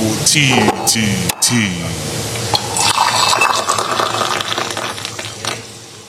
[0.00, 0.48] Double T
[0.86, 1.82] T T.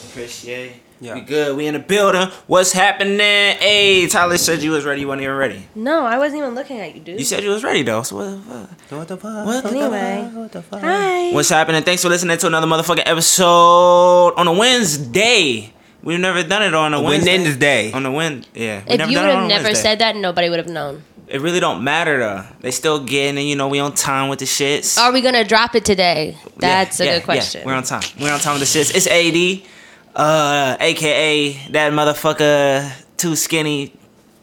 [0.10, 0.82] Appreciate.
[1.02, 1.16] Yeah.
[1.16, 1.58] We good.
[1.58, 2.30] We in the building.
[2.48, 3.18] What's happening?
[3.20, 5.02] Hey, Tyler said you was ready.
[5.02, 5.68] You weren't even ready.
[5.76, 7.20] No, I wasn't even looking at you, dude.
[7.20, 8.04] You said you was ready though.
[8.04, 8.90] So what the fuck?
[8.90, 9.46] What the fuck?
[9.46, 9.66] What?
[9.66, 10.30] Anyway.
[10.36, 10.80] What the fuck?
[10.80, 11.34] Hi.
[11.34, 11.84] What's happening?
[11.84, 15.74] Thanks for listening to another motherfucking episode on a Wednesday.
[16.04, 17.38] We've never done it on a Wednesday.
[17.38, 17.92] Wednesday.
[17.92, 18.48] On a Wed.
[18.56, 18.84] Yeah.
[18.88, 19.84] we if never you done would it on have a never Wednesday.
[19.84, 21.04] said that, nobody would have known.
[21.32, 22.44] It really don't matter though.
[22.60, 23.48] They still getting it.
[23.48, 24.98] You know, we on time with the shits.
[25.00, 26.38] Are we gonna drop it today?
[26.58, 27.62] That's Yeah, a yeah, good question.
[27.62, 28.04] Yeah, we're on time.
[28.20, 28.94] We're on time with the shits.
[28.96, 29.68] It's AD,
[30.16, 33.94] uh, aka that motherfucker too skinny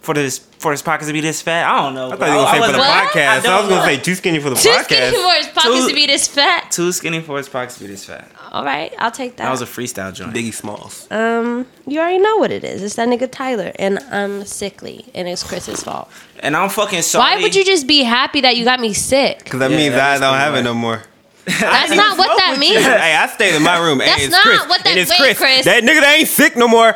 [0.00, 1.66] for this for his pockets to be this fat.
[1.70, 2.10] I don't know.
[2.10, 3.08] I thought you were gonna say for the What?
[3.12, 3.26] podcast.
[3.28, 4.88] I I, was don't gonna say too skinny for the Too podcast.
[4.88, 6.70] Too skinny for his pockets Too- to be this fat.
[6.72, 8.28] Too skinny for his pockets to be this fat.
[8.50, 9.44] All right, I'll take that.
[9.44, 10.34] That was a freestyle joint.
[10.34, 11.06] Biggie Smalls.
[11.10, 12.82] um, you already know what it is.
[12.82, 16.10] It's that nigga Tyler, and I'm sickly, and it's Chris's fault.
[16.40, 17.36] And I'm fucking sorry.
[17.36, 19.44] Why would you just be happy that you got me sick?
[19.44, 21.02] Because that Yeah, means that I don't have it no more.
[21.46, 22.84] That's not what that means.
[22.84, 23.98] hey, I stayed in my room.
[23.98, 24.60] That's hey, it's not Chris.
[24.68, 25.38] what that- means, it's Chris.
[25.38, 25.64] Chris.
[25.64, 26.94] That nigga that ain't sick no more.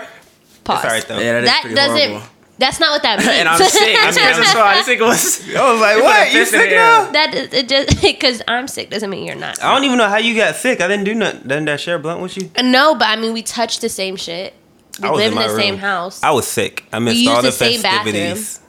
[0.64, 0.76] Pause.
[0.76, 1.18] It's alright though.
[1.18, 2.10] Yeah, that is that pretty doesn't.
[2.10, 2.28] horrible.
[2.62, 3.28] That's not what that means.
[3.30, 3.96] And I'm sick.
[3.96, 4.74] That's Chris's fault.
[4.74, 5.56] This nigga was.
[5.56, 6.32] I was like, what?
[6.32, 7.06] You fist sick the now?
[7.06, 7.12] air.
[7.12, 9.60] That it just because I'm sick doesn't mean you're not.
[9.60, 10.80] I don't even know how you got sick.
[10.80, 11.42] I didn't do nothing.
[11.42, 12.50] Didn't I share blunt with you?
[12.62, 14.54] No, but I mean we touched the same shit.
[15.00, 16.22] We I was live in my the same house.
[16.22, 16.84] I was sick.
[16.92, 18.60] I missed all the, the same festivities.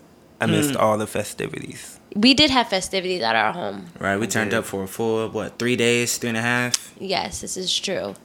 [0.41, 0.77] I missed hmm.
[0.77, 1.99] all the festivities.
[2.15, 3.85] we did have festivities at our home.
[3.99, 6.95] Right, we turned up for a full what three days, three and a half.
[6.99, 8.15] Yes, this is true.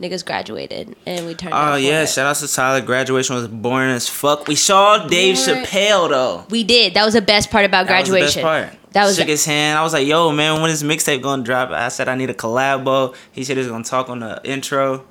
[0.00, 1.54] Niggas graduated and we turned.
[1.54, 2.08] Oh up yeah, it.
[2.08, 2.80] shout out to Tyler.
[2.80, 4.46] Graduation was boring as fuck.
[4.46, 5.64] We saw Dave Boring.
[5.64, 6.44] Chappelle though.
[6.50, 6.94] we did.
[6.94, 8.70] That was the best part about That was the best graduation.
[8.70, 8.92] part.
[8.92, 9.76] That was shook the- his hand.
[9.76, 12.34] I was like, "Yo, man, when is mixtape gonna drop?" I said, "I need a
[12.34, 15.04] collabo." He said he was gonna talk on the intro.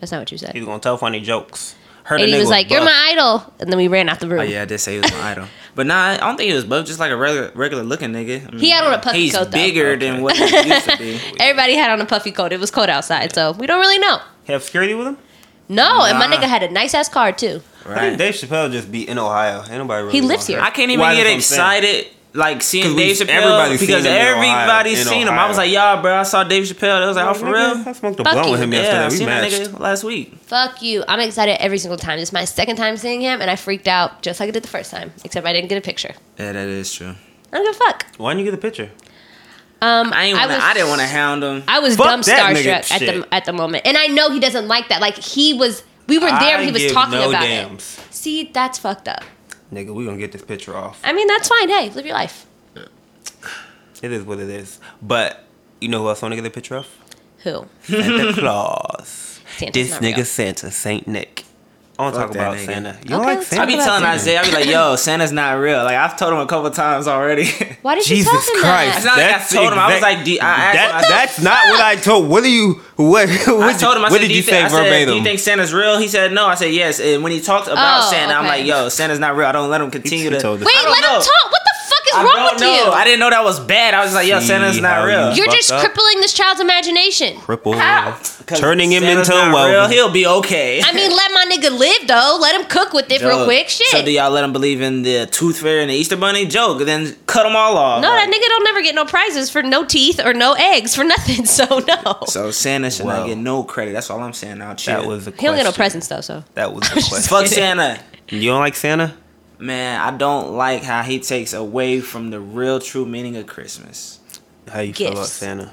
[0.00, 0.52] That's not what you said.
[0.52, 1.76] He was gonna tell funny jokes.
[2.02, 2.90] Heard And a he nigga was like, "You're buff.
[2.90, 4.40] my idol," and then we ran out the room.
[4.40, 6.54] Oh yeah, I did say he was my idol, but nah, I don't think he
[6.54, 6.86] was buff.
[6.86, 8.46] Just like a regular, regular looking nigga.
[8.46, 10.90] I mean, He had on a puffy he's coat, He's bigger than what he used
[10.90, 11.20] to be.
[11.40, 12.52] Everybody had on a puffy coat.
[12.52, 14.18] It was cold outside, so we don't really know.
[14.46, 15.18] Have security with him?
[15.68, 17.60] No, and my nigga had a nice ass car too.
[17.80, 18.18] I think Right.
[18.18, 19.60] Dave Chappelle just be in Ohio.
[19.62, 20.60] Ain't nobody really He lives here.
[20.60, 21.60] I can't even Why, get that's saying.
[21.82, 25.34] excited like seeing Dave Chappelle everybody's because him in Ohio, everybody's seen him.
[25.34, 27.82] I was like, "Y'all, bro, I saw Dave Chappelle." They was like, "Oh, for real?"
[27.86, 28.52] I smoked a Fuck blunt you.
[28.52, 29.04] with him Yeah, I yesterday.
[29.08, 29.70] We seen that matched.
[29.70, 30.34] nigga last week.
[30.46, 31.04] Fuck you.
[31.06, 32.18] I'm excited every single time.
[32.18, 34.62] This is my second time seeing him, and I freaked out just like I did
[34.64, 36.12] the first time, except I didn't get a picture.
[36.38, 37.14] Yeah, that is true.
[37.52, 38.06] I don't give a fuck.
[38.16, 38.90] Why didn't you get the picture?
[39.80, 40.36] Um, I ain't.
[40.38, 41.62] Wanna, was- I, didn't want to hound him.
[41.68, 44.30] I was Fuck dumb that nigga starstruck at the at the moment, and I know
[44.30, 45.00] he doesn't like that.
[45.00, 46.58] Like he was, we were there.
[46.58, 47.98] I he was talking no about dams.
[48.08, 48.14] it.
[48.14, 49.22] See, that's fucked up.
[49.74, 51.00] Nigga, we gonna get this picture off.
[51.02, 51.68] I mean, that's fine.
[51.68, 52.46] Hey, live your life.
[54.02, 54.78] It is what it is.
[55.02, 55.44] But
[55.80, 56.86] you know who else I wanna get the picture of?
[57.38, 57.66] Who?
[57.82, 59.40] Santa Claus.
[59.56, 60.54] Santa's this nigga real.
[60.54, 61.43] Don't Saint Nick.
[61.96, 62.64] I want to talk about nigga.
[62.66, 62.98] Santa.
[63.04, 63.62] You don't Okay, like Santa?
[63.62, 64.06] I be telling Santa.
[64.08, 67.06] Isaiah, I be like, "Yo, Santa's not real." Like I've told him a couple times
[67.06, 67.46] already.
[67.82, 68.96] Why did Jesus you tell him Christ.
[68.96, 69.16] It's that?
[69.16, 69.78] not like I told him.
[69.78, 72.28] I was like, do- I asked that, him, I that's not what I told.
[72.28, 72.80] What are you?
[72.96, 73.28] What?
[73.46, 74.04] what I told him.
[74.04, 75.08] I what said, did do you thi- say I said, verbatim?
[75.08, 75.98] do you think Santa's real?
[75.98, 76.46] He said no.
[76.46, 76.98] I said yes.
[76.98, 79.46] And when he talked about Oh, Santa, I'm like, "Yo, Santa's not real.
[79.46, 80.60] I don't let him continue he to." told.
[80.60, 81.16] Wait, let know.
[81.16, 81.50] him talk.
[81.52, 82.74] What the fuck is I wrong with know.
[82.74, 82.90] you?
[82.90, 83.94] I didn't know that was bad.
[83.94, 87.36] I was like, "Yo, See Santa's not real." you- You're just crippling this child's imagination.
[87.36, 87.74] Cripple.
[88.46, 88.56] How?
[88.56, 89.88] 'Cause Turning him into a well.
[89.88, 90.82] He'll be okay.
[90.84, 92.36] I mean, let my nigga live though.
[92.40, 93.44] Let him cook with it real Joke.
[93.46, 93.68] quick.
[93.70, 93.86] Shit.
[93.88, 96.44] So do y'all let him believe in the Tooth Fairy and the Easter Bunny?
[96.46, 96.84] Joke.
[96.84, 98.02] Then cut them all off.
[98.02, 100.94] no, Like- that nigga don't never get no prizes for no teeth or no eggs
[100.94, 101.46] for nothing.
[101.54, 102.18] So no.
[102.26, 103.20] So Santa should Well.
[103.20, 103.92] not get no credit.
[103.92, 104.58] That's all I'm saying.
[104.58, 105.00] Now, chill.
[105.00, 105.46] That was the he question.
[105.52, 106.20] don't get no presents though.
[106.20, 107.22] So That was the question.
[107.22, 107.98] fuck Santa.
[108.28, 109.14] You don't like Santa?
[109.58, 114.18] Man, I don't like how he takes away from the real true meaning of Christmas.
[114.70, 115.70] How you feel about Santa?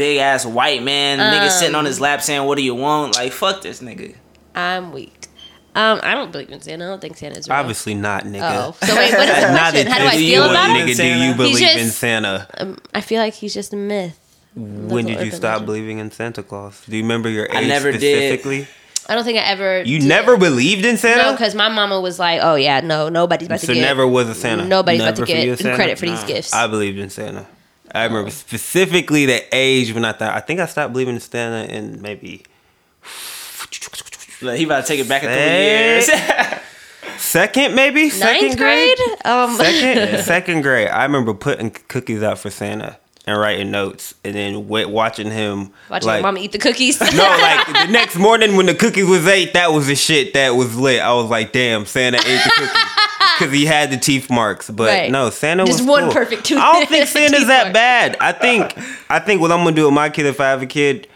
[0.00, 1.50] Big ass white man, nigga Um.
[1.50, 4.14] sitting on his lap saying, "What do you want?" Like fuck this nigga.
[4.54, 5.26] I'm weak.
[5.74, 6.86] Um, I don't believe in Santa.
[6.86, 7.56] I don't think Santa's real.
[7.58, 8.40] Obviously not, nigga.
[8.42, 9.86] Oh, so wait, what is the Not question?
[9.88, 10.96] How do I if Do you feel would, about nigga, it?
[10.96, 12.48] do you believe He's in Santa?
[12.58, 14.18] Um, I feel like he's just a myth.
[14.56, 15.66] When did you stop legend.
[15.66, 16.82] believing in Santa Claus?
[16.88, 18.00] Do you remember your age I never did.
[18.00, 18.66] specifically?
[19.08, 19.82] I don't think I ever.
[19.82, 20.08] You did.
[20.08, 21.22] never believed in Santa?
[21.24, 23.86] No, because my mama was like, "Oh yeah, no, nobody's about so to get." So
[23.86, 24.64] never was a Santa.
[24.64, 25.76] Nobody's about Never to get Santa?
[25.76, 26.52] credit for these gifts.
[26.54, 27.46] I believed in Santa.
[27.94, 30.34] I remember specifically the age when I thought.
[30.34, 32.44] I think I stopped believing in Santa in maybe
[34.42, 35.94] Like, he about to take it back in three Hey.
[35.96, 36.60] years.
[37.20, 38.98] second, maybe second Ninth grade.
[39.24, 40.88] Um, Second, second grade.
[40.88, 45.72] I remember putting cookies out for Santa and writing notes, and then wait, watching him
[45.90, 46.98] watching like, your mama eat the cookies.
[47.14, 50.50] No, like the next morning when the cookies was ate, that was the shit that
[50.56, 51.00] was lit.
[51.02, 52.82] I was like, damn, Santa ate the cookies.
[53.40, 55.10] Because he had the teeth marks, but Right.
[55.10, 56.12] no, Santa Just was one cool.
[56.12, 57.74] perfect tooth- I don't think Santa's that mark.
[57.74, 58.16] bad.
[58.20, 58.74] I think,
[59.08, 61.06] I think what I'm gonna do with my kid if I have a kid,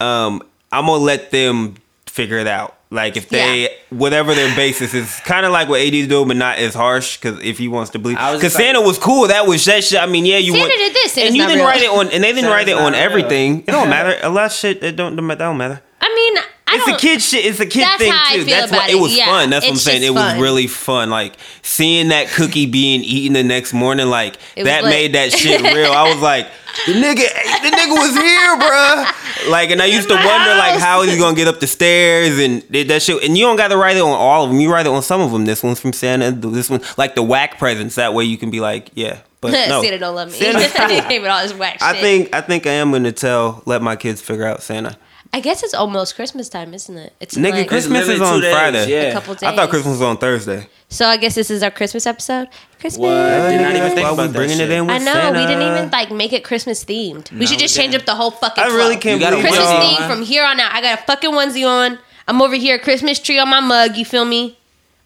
[0.00, 0.42] um,
[0.72, 1.76] I'm gonna let them
[2.06, 2.74] figure it out.
[2.90, 3.68] Like if they Yeah.
[3.90, 7.18] whatever their basis is, kind of like what AD's doing, but not as harsh.
[7.18, 9.28] Because if he wants to believe, I was because just like- Santa was cool.
[9.28, 10.00] That was that shit.
[10.00, 11.66] I mean, yeah, you Santa want, did this, Santa's and you didn't real.
[11.66, 13.00] write it on, and they didn't Santa's write it on real.
[13.02, 13.60] everything.
[13.60, 14.18] It don't matter.
[14.22, 14.82] A lot of shit.
[14.82, 15.16] It don't.
[15.16, 15.82] That don't matter.
[16.00, 16.42] I mean, I
[16.72, 17.44] It's a kid shit.
[17.44, 18.44] It's a kid That's thing how I too.
[18.44, 18.92] feel That's about why it.
[18.96, 19.50] it was Yeah, fun.
[19.50, 20.02] That's what I'm saying.
[20.02, 20.40] It was fun.
[20.40, 21.10] really fun.
[21.10, 24.06] Like seeing that cookie being eaten the next morning.
[24.08, 24.90] Like that lit.
[24.90, 25.92] made that shit real.
[25.92, 26.46] I was like,
[26.86, 29.50] the nigga, the nigga was here, bruh.
[29.50, 30.80] Like, and I used to wonder like house.
[30.82, 33.22] how he's gonna get up the stairs and that shit.
[33.24, 34.60] And you don't got to write it on all of them.
[34.60, 35.44] You write it on some of them.
[35.44, 36.30] This one's from Santa.
[36.30, 37.96] This one, like the whack presents.
[37.96, 39.18] That way you can be like, yeah.
[39.40, 40.38] But no, Santa don't love me.
[40.38, 40.88] Santa's cool.
[40.88, 42.02] he all this whack I shit.
[42.02, 44.96] think I think I am gonna tell let my kids figure out Santa.
[45.32, 47.12] I guess it's almost Christmas time, isn't it?
[47.20, 48.90] It's Nigga, like Christmas is literally on two days, Friday.
[48.90, 49.00] yeah.
[49.02, 49.42] a couple days.
[49.42, 50.66] I thought Christmas was on Thursday.
[50.88, 52.48] So I guess this is our Christmas episode.
[52.80, 52.98] Christmas.
[52.98, 53.10] What?
[53.50, 54.70] Did not even think Why about we that bringing shit.
[54.70, 55.38] it in with I know Santa?
[55.38, 57.30] we didn't even like make it Christmas themed.
[57.30, 58.64] we No, should we just change up the whole fucking.
[58.64, 59.00] I really flow.
[59.02, 59.96] can't gotta believe Christmas y'all.
[59.98, 60.72] theme from here on out.
[60.72, 61.98] I got a fucking onesie on.
[62.26, 63.96] I'm over here, Christmas tree on my mug.
[63.96, 64.56] You feel me?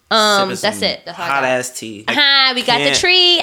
[0.09, 1.01] Um, that's it.
[1.05, 2.05] That's hot ass tea.
[2.07, 3.41] Ah, we got the tree.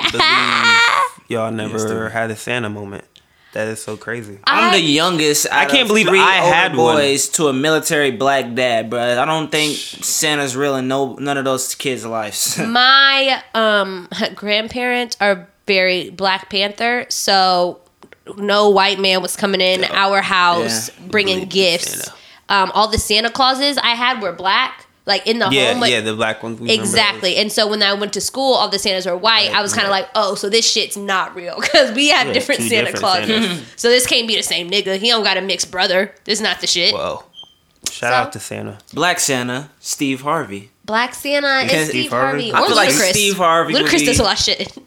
[1.28, 3.04] Y'all never Yes, had a Santa moment.
[3.52, 4.38] That is so crazy.
[4.44, 5.46] I'm I- the youngest.
[5.50, 6.96] I can't believe three I older had one.
[6.96, 9.18] boys to a military black dad, bruh.
[9.18, 12.58] I don't think Santa's real in no none of those kids' lives.
[12.64, 17.80] my um grandparents are very Black Panther, so
[18.36, 21.06] no white man was coming in our house Yeah.
[21.08, 22.10] bringing Believe gifts.
[22.48, 25.80] Um, all the Santa Clauses I had were black, like in the Yeah, home.
[25.80, 26.58] like- yeah, the black ones.
[26.70, 27.36] Exactly.
[27.36, 29.48] And so when I went to school, all the Santas were white.
[29.48, 30.02] Right, I was kind of right.
[30.04, 33.44] like, oh, so this shit's not real because we have Yeah, different Santa different Clauses.
[33.46, 33.72] Santas.
[33.76, 34.96] so this can't be the same nigga.
[34.96, 36.14] He don't got a mixed brother.
[36.24, 36.94] This is not the shit.
[36.94, 37.24] Whoa.
[37.90, 38.78] Shout So- out to Santa.
[38.94, 40.70] black Santa, Steve Harvey.
[40.86, 42.50] Black Santa Because is Steve Steve Harvey?
[42.50, 42.52] Harvey.
[42.52, 43.10] I Or feel like Ludacris.
[43.10, 44.78] Steve Harvey would Ludacris be- does a lot of shit.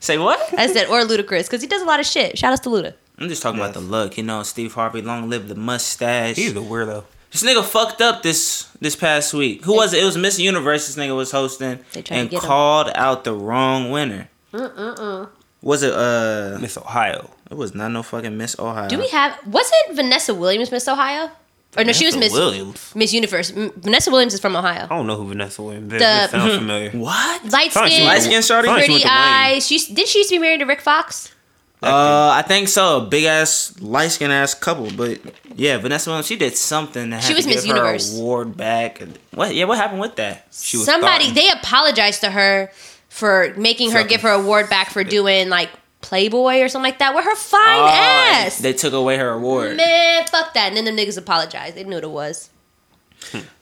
[0.00, 0.40] Say what?
[0.58, 2.36] I said, or Ludacris, because he does a lot of shit.
[2.38, 2.94] Shout out to Luda.
[3.18, 4.16] I'm just talking about the look.
[4.16, 6.34] You know, Steve Harvey, long live the mustache.
[6.36, 7.04] He's a weirdo.
[7.32, 9.64] This nigga fucked up this this past week.
[9.64, 10.02] Who was it?
[10.02, 10.86] It was Miss Universe.
[10.86, 12.46] This nigga was hosting They tried to and get him.
[12.48, 14.28] called out the wrong winner.
[15.62, 16.58] Was it uh?
[16.60, 17.30] Miss Ohio.
[17.50, 18.88] It was not no fucking Miss Ohio.
[18.88, 21.30] Do we have, was it Vanessa Williams, Miss Ohio?
[21.76, 22.92] Or no, she was Miss Williams.
[22.94, 23.50] Miss Universe.
[23.50, 24.84] M- Vanessa Williams is from Ohio.
[24.84, 26.00] I don't know who Vanessa Williams is.
[26.00, 26.90] The- it sounds familiar.
[26.90, 27.44] what?
[27.50, 28.68] Light skin, went Light skin shorty?
[28.68, 29.16] She pretty went to Wayne.
[29.18, 29.66] eyes.
[29.66, 31.32] She did she used to be married to Rick Fox?
[31.82, 33.00] Uh, I think so.
[33.00, 34.88] Big ass, light skin ass couple.
[34.96, 35.20] But
[35.56, 38.16] yeah, Vanessa Williams, she did something that She was to Miss give her Universe.
[38.18, 39.02] award back.
[39.34, 39.54] What?
[39.54, 40.46] Yeah, what happened with that?
[40.52, 41.34] She was Somebody starting.
[41.34, 42.70] they apologized to her
[43.08, 45.70] for making her give her award back for doing like
[46.02, 48.58] Playboy or something like that with her fine Oh, ass.
[48.58, 49.76] They took away her award.
[49.76, 50.68] Man, fuck that.
[50.72, 51.76] And then the niggas apologized.
[51.76, 52.48] They knew what it was.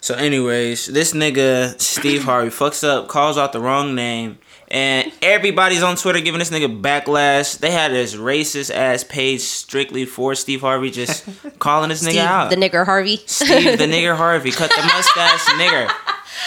[0.00, 4.38] So, anyways, this nigga Steve Harvey fucks up, calls out the wrong name,
[4.70, 7.58] and everybody's on Twitter giving this nigga backlash.
[7.58, 11.24] They had this racist ass page strictly for Steve Harvey, just
[11.58, 12.50] calling this nigga out.
[12.50, 13.16] the nigger Harvey.
[13.26, 15.90] Steve the nigger Harvey, cut the mustache nigger.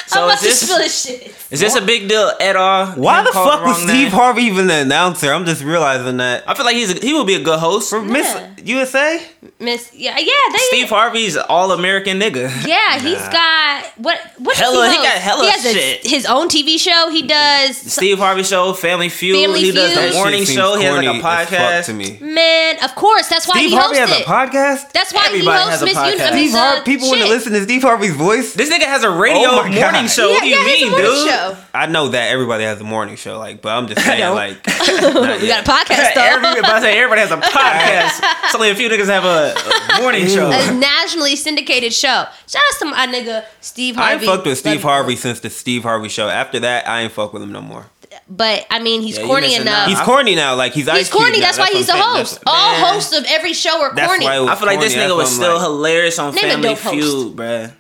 [0.08, 1.36] So I'm is about to this spill this shit.
[1.52, 2.88] is this a big deal at all?
[2.94, 4.12] Why the fuck was Steve name?
[4.12, 5.32] Harvey even the announcer?
[5.32, 6.44] I'm just realizing that.
[6.48, 7.90] I feel like he's a, he would be a good host.
[7.90, 9.22] For Miss USA?
[9.60, 12.50] Miss Yeah, yeah, they Steve Harvey's all American nigga.
[12.68, 15.04] Yeah, he's got what what Hella- he host?
[15.08, 16.08] got hella He has a- shit.
[16.08, 17.10] his own TV show.
[17.10, 19.38] He does Steve Harvey show, Family Feud.
[19.40, 20.12] Family he does Feud.
[20.14, 20.76] the morning show.
[20.78, 21.86] He has like a corny as fuck podcast.
[21.86, 22.18] to me.
[22.22, 23.28] Man, of course.
[23.28, 24.08] That's why Steve he Harvey hosted.
[24.08, 24.92] has a podcast.
[24.92, 26.10] That's why Everybody he hosts has a Miss podcast.
[26.12, 26.34] Universe.
[26.34, 28.54] Steve Harvey, people want to listen to Steve Harvey's voice.
[28.54, 29.76] This nigga has a radio Oh my God.
[29.92, 30.28] Morning show.
[30.28, 31.30] Yeah, what do you yeah, he has a mean, dude?
[31.30, 31.58] show.
[31.74, 35.48] I know that everybody has a morning show, like, but I'm just saying, like, We
[35.48, 36.22] got a podcast though.
[36.22, 38.20] Everybody, about to say everybody has a podcast.
[38.46, 39.54] it's only a few niggas have a,
[39.98, 40.50] a morning show.
[40.52, 42.26] a nationally syndicated show.
[42.48, 44.26] Shout out to my nigga Steve I Harvey.
[44.26, 46.30] ain't fucked with Steve Harvey since the Steve Harvey show.
[46.30, 47.86] After that, I ain't fuck with him no more.
[48.30, 49.74] But I mean, he's Yeah, corny enough.
[49.74, 49.90] out.
[49.90, 51.40] He's corny now, like he's He's Ice corny.
[51.40, 51.46] now.
[51.48, 52.16] That's why he's the I'm saying.
[52.18, 52.40] host.
[52.40, 52.94] That's- All Man.
[52.94, 54.26] hosts of every show are corny.
[54.26, 55.10] why I feel like this corny.
[55.10, 56.76] nigga was still like- hilarious on Name Family.
[56.76, 57.72] Feud, bruh.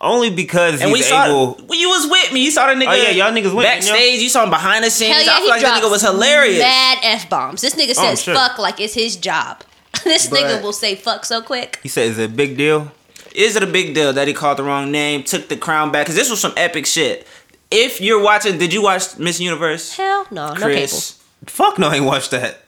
[0.00, 1.54] Only because And we he's saw able.
[1.66, 2.44] when you was with me.
[2.44, 2.88] You saw the nigga.
[2.88, 3.94] Oh, yeah, y'all niggas went, didn't y'all?
[3.94, 4.20] backstage.
[4.20, 5.14] You saw him behind the scenes.
[5.14, 6.60] Hell yeah, I feel he like that nigga was hilarious.
[6.60, 7.60] Mad f bombs.
[7.62, 8.34] This nigga Oh, says sure.
[8.34, 9.62] fuck like it's his job.
[10.04, 11.80] this But- nigga will say fuck so quick.
[11.82, 12.92] He said, "Is it a big deal?"
[13.34, 16.06] Is it a big deal that he called the wrong name, took the crown back?
[16.06, 17.26] Because this was some epic shit.
[17.70, 19.94] If you're watching, did you watch Miss Universe?
[19.96, 20.64] Hell no, no cable.
[20.68, 22.62] Chris, Fuck no, I ain't watched that.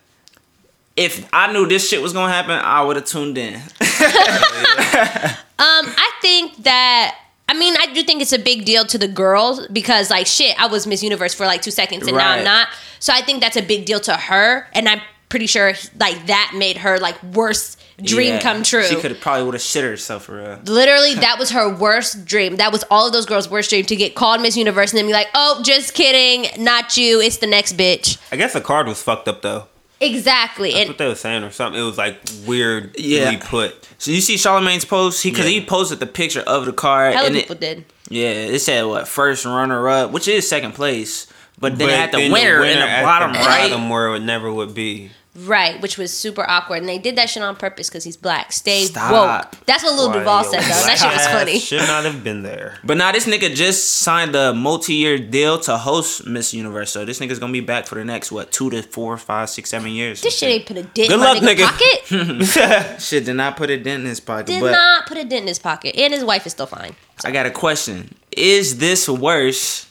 [0.99, 3.55] If I knew this shit was gonna happen, I would have tuned in.
[5.61, 7.19] Um, I think that.
[7.49, 10.55] I mean, I do think it's a big deal to the girls because, like, shit,
[10.61, 12.69] I was Miss Universe for like two seconds and now I'm not.
[13.01, 15.01] So I think that's a big deal to her, and I'm
[15.31, 18.41] pretty sure like that made her like worst dream Yeah.
[18.41, 18.85] come true.
[18.85, 20.61] She could have probably would have shit herself for real.
[20.67, 22.57] Literally, that was her worst dream.
[22.57, 25.07] That was all of those girls' worst dream to get called Miss Universe and then
[25.07, 27.21] be like, "Oh, just kidding, not you.
[27.21, 29.67] It's the next bitch." I guess the card was fucked up though.
[30.01, 30.71] Exactly.
[30.73, 31.81] That's And what they were saying or something.
[31.81, 32.95] It was like weird.
[32.99, 33.39] Yeah.
[33.43, 33.89] put.
[33.99, 35.23] So you see Charlemagne's post?
[35.23, 37.11] He because he posted the picture of the car.
[37.11, 37.85] hella and people it, did.
[38.09, 41.27] yeah, it said what first runner up, which is second place,
[41.59, 43.71] but then but it had the then winner, in the at bottom right.
[43.71, 45.11] bottom where it never would be.
[45.45, 48.51] Right, which was super awkward, and they did that shit on purpose because he's black.
[48.53, 49.13] Stay Stop.
[49.13, 49.67] woke.
[49.67, 50.69] That's what Lil Why, Duval said though.
[50.69, 51.59] That shit was funny.
[51.59, 52.79] Should not have been there.
[52.83, 57.21] But now this nigga just signed a multi-year deal to host Miss Universe, so this
[57.21, 60.23] nigga's gonna be back for the next what two to four, five, six, seven years.
[60.23, 62.49] This shit ain't put a dent Good in my luck, nigga, nigga.
[62.49, 63.01] pocket.
[63.01, 64.47] Shit did not put a dent in his pocket.
[64.47, 66.97] Did but not put a dent in his pocket, and his wife is still fine.
[67.25, 69.88] I got a question: Is this worse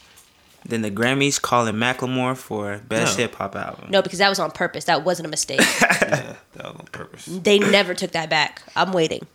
[0.68, 3.24] than the Grammys calling Macklemore for best No.
[3.24, 3.90] hip hop album?
[3.90, 4.86] No, because that was on purpose.
[4.86, 5.60] That wasn't a mistake.
[5.82, 7.26] yeah, that was on purpose.
[7.26, 8.62] they never took that back.
[8.76, 9.26] I'm waiting.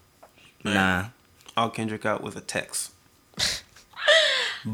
[0.65, 1.07] Nah.
[1.57, 2.93] All Kendrick out with a text.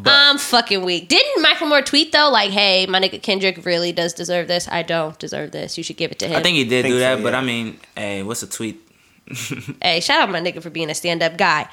[0.04, 1.08] I'm fucking weak.
[1.08, 4.68] Didn't Macklemore tweet though, like, "Hey, my nigga Kendrick really does deserve this.
[4.68, 5.78] I don't deserve this.
[5.78, 7.34] You should give it to him." I think he did Think do that, so, but.
[7.34, 8.80] I mean, hey, what's a tweet?
[9.82, 11.68] hey, shout out my nigga for being a stand-up guy.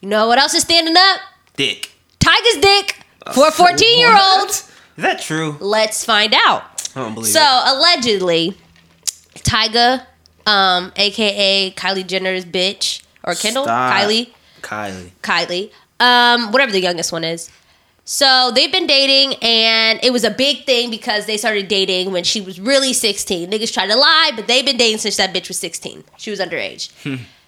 [0.00, 1.20] You know what else is standing up?
[1.56, 1.90] Dick.
[2.20, 3.00] Tyga's dick
[3.32, 4.50] for a 14 year old.
[4.50, 4.64] Is
[4.96, 5.56] that true?
[5.60, 6.62] Let's find out.
[6.96, 7.76] I don't believe So it.
[7.76, 8.54] allegedly,
[9.36, 10.06] Tyga,
[10.46, 13.92] um, aka Kylie Jenner's bitch, or Kendall, Stop.
[13.94, 14.30] Kylie,
[14.62, 15.10] Kylie.
[15.22, 15.70] Kylie,
[16.00, 17.50] um, whatever the youngest one is.
[18.04, 22.24] So they've been dating, and it was a big thing because they started dating when
[22.24, 23.50] she was really 16.
[23.50, 26.04] Niggas tried to lie, but they've been dating since that bitch was 16.
[26.16, 26.90] She was underage.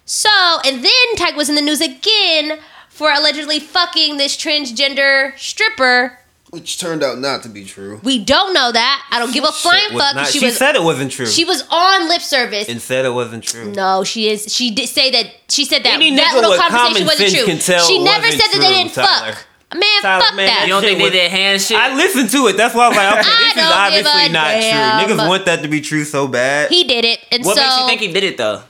[0.05, 0.29] so,
[0.63, 2.59] and then Tyga was in the news again
[3.01, 6.19] for allegedly fucking this transgender stripper.
[6.51, 7.99] Which turned out not to be true.
[8.03, 9.07] We don't know that.
[9.09, 10.15] I don't give a flying Shit was fuck.
[10.15, 11.25] not- she, she was said it wasn't true.
[11.25, 12.69] she was on lip service.
[12.69, 13.71] and said it wasn't true.
[13.71, 14.53] No, she is.
[14.53, 15.33] She did say that.
[15.49, 17.45] She said that Any that little with conversation wasn't sense true.
[17.45, 19.33] can tell she never wasn't said that they didn't Tyler.
[19.33, 19.47] fuck.
[19.73, 20.61] Man, Tyler, fuck man, that.
[20.67, 21.77] You don't think they was- did hand shit?
[21.77, 22.57] I listened to it.
[22.57, 25.07] That's why I was like, okay, this is obviously not damn.
[25.07, 25.15] true.
[25.15, 26.69] Niggas want that to be true so bad.
[26.69, 28.61] he did it, and what so makes you think he did it though?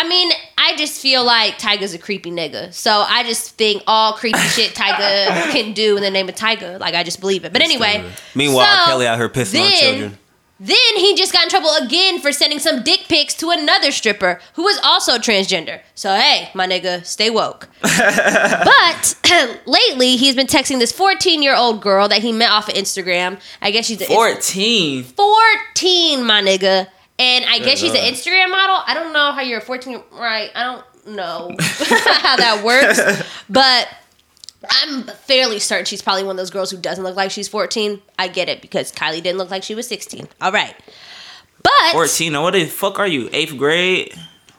[0.00, 2.72] I mean, I just feel like Tyga's a creepy nigga.
[2.72, 6.80] So I just think all creepy shit Tyga can do in the name of Tyga.
[6.80, 7.52] Like I just believe it.
[7.52, 8.02] But anyway,
[8.34, 10.18] Meanwhile, so Kelly out here pissing on then- children.
[10.62, 14.40] Then he just got in trouble again for sending some dick pics to another stripper
[14.54, 15.80] who was also transgender.
[15.94, 17.66] So hey, my nigga, stay woke.
[17.80, 19.16] but
[19.66, 23.40] lately, he's been texting this 14 year old girl that he met off of Instagram.
[23.62, 25.04] I guess she's an 14.
[25.04, 26.88] 14, my nigga.
[27.20, 28.82] And I guess she's an Instagram model.
[28.86, 30.50] I don't know how you're 14, right?
[30.54, 32.98] I don't know how that works.
[33.50, 33.88] But
[34.70, 38.00] I'm fairly certain she's probably one of those girls who doesn't look like she's 14.
[38.18, 40.28] I get it because Kylie didn't look like she was 16.
[40.40, 40.74] All right.
[41.62, 42.32] But 14.
[42.32, 43.28] Now what the fuck are you?
[43.32, 44.14] Eighth grade?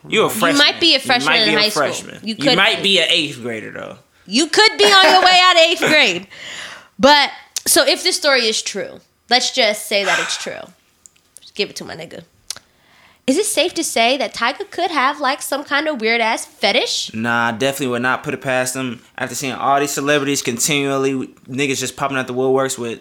[0.07, 0.51] You're a freshman.
[0.51, 1.83] You might be a freshman you might in be high a school.
[1.83, 2.15] freshman.
[2.23, 2.83] You You, could might be.
[2.83, 3.97] be an eighth grader though.
[4.27, 6.27] you could be on your way out of eighth grade.
[6.99, 7.31] But
[7.65, 8.99] so if this story is true,
[9.29, 10.61] let's just say that it's true.
[11.39, 12.23] Just give it to my nigga.
[13.31, 16.45] Is it safe to say that Tyga could have like some kind of weird ass
[16.45, 17.13] fetish?
[17.13, 19.01] Nah, I definitely would not put it past them.
[19.17, 22.99] After seeing all these celebrities continually, niggas just popping out the woodworks with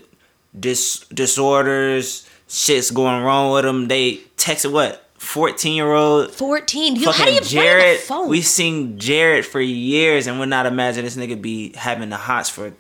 [0.57, 3.89] dis- disorders, shit's going wrong with them.
[3.89, 5.05] They texted what?
[5.19, 6.95] 14 year old 14.
[6.95, 7.99] You, how do fucking you find Jared.
[7.99, 8.29] the phone?
[8.29, 12.49] We've seen Jared for years and would not imagine this nigga be having the hots
[12.49, 12.73] for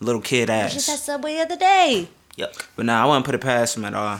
[0.00, 1.02] little kid ass just at ass.
[1.02, 2.08] Subway the other day.
[2.38, 2.64] Yuck.
[2.74, 4.14] But nah, I wouldn't put it past him at all.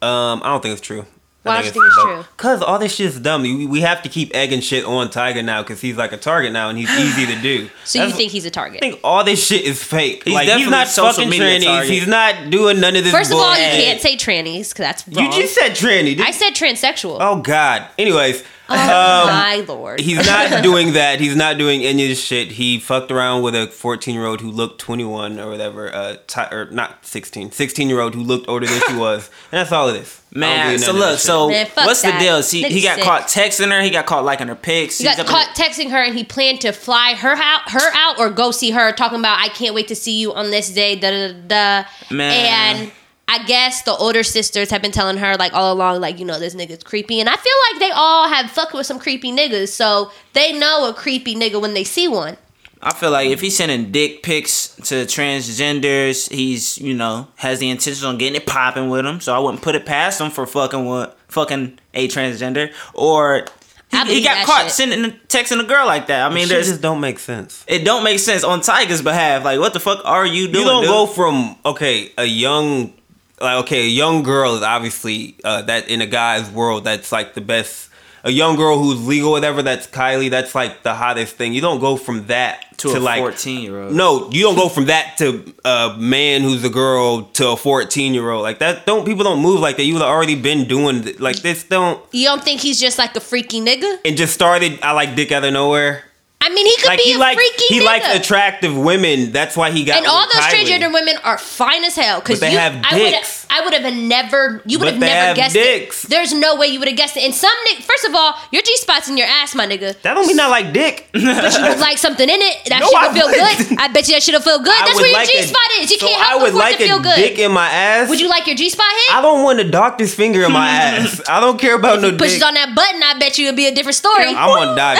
[0.00, 1.04] Um, I don't think it's true.
[1.46, 2.24] Why don't you think it's true?
[2.36, 3.42] Cause all this shit's dumb.
[3.42, 6.52] We, we have to keep egging shit on Tyga now because he's like a target
[6.52, 7.70] now and he's easy to do.
[7.84, 8.82] So you think he's a target?
[8.82, 10.24] I think all this shit is fake.
[10.24, 11.64] He's like he's not fucking trannies.
[11.64, 11.90] target.
[11.90, 13.12] He's not doing none of this.
[13.12, 15.24] First of all, you can't say trannies because that's wrong.
[15.24, 16.18] You just said tranny.
[16.20, 17.18] I said transsexual.
[17.20, 17.86] Oh God.
[17.98, 20.00] Anyways, Oh, um, my lord.
[20.00, 21.20] he's not doing that.
[21.20, 22.52] He's not doing any of this shit.
[22.52, 25.94] He fucked around with a 14 year old who looked 21 or whatever.
[25.94, 27.52] Uh, ti- or not 16.
[27.52, 30.20] 16 year old who looked older than she was, and that's all it is.
[30.34, 32.42] I Man, so look, so Man, fuck what's the deal?
[32.42, 33.04] See, he got sick.
[33.04, 33.80] caught texting her.
[33.80, 34.98] He got caught liking her pics.
[34.98, 37.70] He He's got up in caught texting her and he planned to fly her out,
[37.70, 40.50] her out or go see her, talking about I can't wait to see you on
[40.50, 41.82] this day, da da da.
[41.82, 42.14] da.
[42.14, 42.76] Man.
[42.76, 42.92] And
[43.28, 46.38] I guess the older sisters have been telling her like all along, like you know
[46.38, 49.68] this nigga's creepy, and I feel like they all have fucked with some creepy niggas,
[49.68, 52.36] so they know a creepy nigga when they see one.
[52.82, 57.68] I feel like if he's sending dick pics to transgenders, he's you know has the
[57.68, 59.20] intention on getting it popping with them.
[59.20, 63.46] So I wouldn't put it past him for fucking what fucking a transgender or.
[63.88, 64.72] He, he got caught shit.
[64.72, 66.28] sending texting a girl like that.
[66.28, 67.64] I mean, Shit there's just don't make sense.
[67.68, 69.44] it don't make sense on Tyga's behalf.
[69.44, 70.64] Like, what the fuck are you doing?
[70.64, 70.90] you don't dude?
[70.90, 72.92] go from okay a young
[73.40, 77.34] like okay a young girl is obviously uh, that in a guy's world that's like
[77.34, 77.90] the best
[78.26, 79.62] a young girl who's legal, whatever.
[79.62, 80.30] That's Kylie.
[80.30, 81.54] That's like the hottest thing.
[81.54, 83.94] You don't go from that to, to, a like 14 year old.
[83.94, 88.14] no, you don't go from that to a man who's a girl to a fourteen
[88.14, 88.42] year old.
[88.42, 89.84] Like that, don't people don't move like that.
[89.84, 91.62] You've already been doing like this.
[91.62, 94.00] Don't You don't think he's just like a freaky nigga?
[94.04, 94.80] and just started.
[94.82, 96.02] I like dick out of nowhere.
[96.46, 97.84] I mean, he could Like be he a likes freaky he nigga.
[97.84, 99.32] likes attractive women.
[99.32, 99.96] That's why he got.
[99.96, 100.64] and all those Kylie.
[100.64, 102.20] transgender women are fine as hell.
[102.20, 103.46] Because they you, have I would, dicks.
[103.50, 106.04] I would have never, you would have never guessed dicks.
[106.04, 106.10] it.
[106.10, 107.24] There's no way you would have guessed it.
[107.24, 110.00] And some nigga, first of all, your G spot's in your ass, my nigga.
[110.02, 111.08] That don't mean I like dick.
[111.12, 111.28] But you
[111.66, 112.64] would like something in it.
[112.68, 113.78] That No, shit I feel good.
[113.80, 114.68] I bet you that shit'll feel good.
[114.72, 115.90] I That's where your like G spot is.
[115.90, 117.16] You so can't I help would but for it like to feel a good.
[117.16, 118.08] dick in my ass.
[118.08, 119.14] would you like your G spot hit?
[119.16, 121.20] I don't want a doctor's finger in my ass.
[121.28, 122.18] I don't care about no dick.
[122.20, 124.26] Pushes on that button, I bet you it'll be a different story.
[124.26, 124.96] I'm gonna die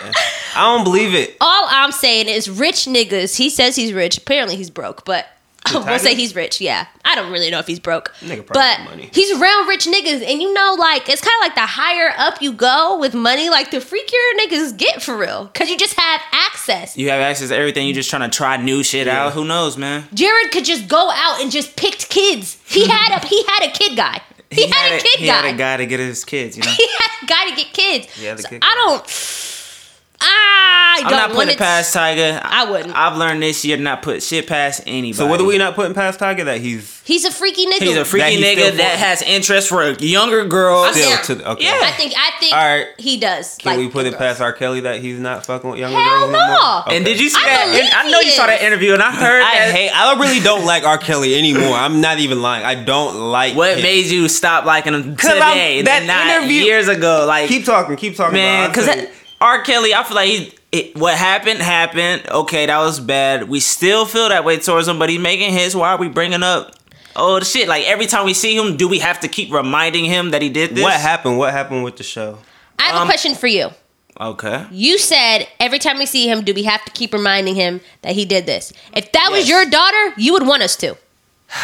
[0.00, 0.60] before he pushes on that button.
[0.60, 1.36] I don't believe it.
[1.40, 3.36] All I'm saying is rich niggas.
[3.36, 4.18] He says he's rich.
[4.18, 5.26] Apparently he's broke, but
[5.72, 6.00] we'll Tyga?
[6.00, 6.60] say he's rich.
[6.60, 9.10] Yeah, I don't really know if he's broke, Nigga probably but money.
[9.12, 12.40] he's around rich niggas, and you know, like it's kind of like the higher up
[12.40, 16.20] you go with money, like the freakier niggas get for real, because you just have
[16.32, 16.96] access.
[16.96, 17.86] You have access to everything.
[17.86, 19.34] You're just trying to try new shit out.
[19.34, 20.04] Who knows, man?
[20.14, 22.58] Jared could just go out and just picked kids.
[22.66, 24.22] He had a he had a kid guy.
[24.50, 25.42] He, had, a kid he guy.
[25.42, 26.56] He had a guy to get his kids.
[26.56, 26.70] You know.
[26.70, 28.20] He had a guy to get kids.
[28.20, 28.74] Yeah, the So kid I guy.
[28.74, 29.06] don't.
[31.06, 32.40] I I'm don't putting it it past Tyga.
[32.42, 32.94] I wouldn't.
[32.94, 35.12] I've learned this year to not put shit past anybody.
[35.14, 37.80] So what are we not putting past Tyga that he's He's a freaky nigga.
[37.82, 40.94] He's a freaky That nigga that for- has interest for younger girls.
[40.94, 41.64] still to the, okay?
[41.64, 41.80] Yeah.
[41.82, 42.86] I think I think All right.
[42.98, 43.56] he does.
[43.58, 44.18] Can like we put it girls.
[44.18, 44.52] past R.
[44.52, 46.46] Kelly that he's not fucking with younger Hell girls no no.
[46.48, 46.80] more?
[46.82, 46.96] Okay.
[46.96, 47.66] And did you see I that?
[47.82, 49.74] And I know you saw that interview, and I heard I that.
[49.74, 49.90] hate.
[49.90, 50.98] I really don't like R.
[50.98, 51.74] Kelly anymore.
[51.74, 52.64] I'm not even lying.
[52.64, 53.56] I don't like.
[53.56, 53.82] What him.
[53.82, 55.82] made you stop liking him 'Cause I'm- today?
[55.82, 57.24] that and not interview- years ago.
[57.26, 57.96] Like Keep talking.
[57.96, 58.34] Keep talking.
[58.34, 59.08] man, because because
[59.40, 59.62] R.
[59.62, 60.52] Kelly, I feel like he.
[60.72, 62.28] It, what happened happened.
[62.30, 63.48] Okay, that was bad.
[63.48, 65.74] We still feel that way towards him, but he's making his.
[65.74, 66.74] Why are we bringing up?
[67.16, 67.66] Oh the shit!
[67.66, 70.48] Like every time we see him, do we have to keep reminding him that he
[70.48, 70.82] did this?
[70.84, 71.38] what happened?
[71.38, 72.38] What happened with the show?
[72.78, 73.70] I have Um, a question for you.
[74.20, 74.66] Okay.
[74.70, 78.14] You said every time we see him, do we have to keep reminding him that
[78.14, 78.72] he did this?
[78.94, 80.96] If that was your daughter, you would want us to.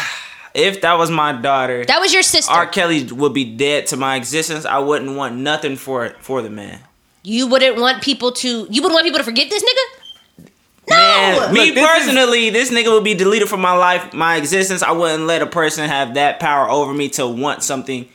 [0.53, 2.51] If that was my daughter, That was your sister.
[2.51, 2.65] R.
[2.65, 4.65] Kelly would be dead to my existence.
[4.65, 6.79] I wouldn't want nothing for it for the man.
[7.27, 8.47] You wouldn't want people to.
[8.69, 10.47] You wouldn't want people to forget this nigga.
[10.89, 10.95] No.
[10.95, 14.37] Man, me Look, this is- personally, this nigga would be deleted from my life, my
[14.37, 14.81] existence.
[14.81, 18.07] I wouldn't let a person have that power over me to want something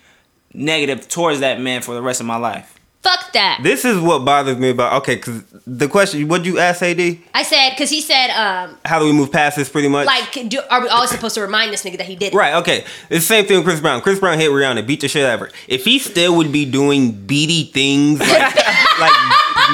[0.55, 2.79] negative towards that man for the rest of my life.
[3.03, 3.59] Fuck that.
[3.65, 4.93] This is what bothers me about.
[5.03, 6.29] Okay, because the question.
[6.29, 7.01] What you ask, Ad?
[7.35, 9.69] I said because he said, um, How do we move past this?
[9.69, 10.07] Pretty much.
[10.07, 12.37] like, do, are we always supposed to remind this nigga that he did it?
[12.37, 12.85] Right, okay.
[13.11, 14.03] It's the same thing with Chris Brown.
[14.03, 15.51] Chris Brown hit Rihanna, beat the shit out of her.
[15.67, 18.55] If he still would be doing beady things like,
[19.03, 19.17] like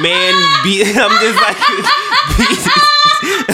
[0.01, 0.33] man
[0.64, 1.59] beat I'm just like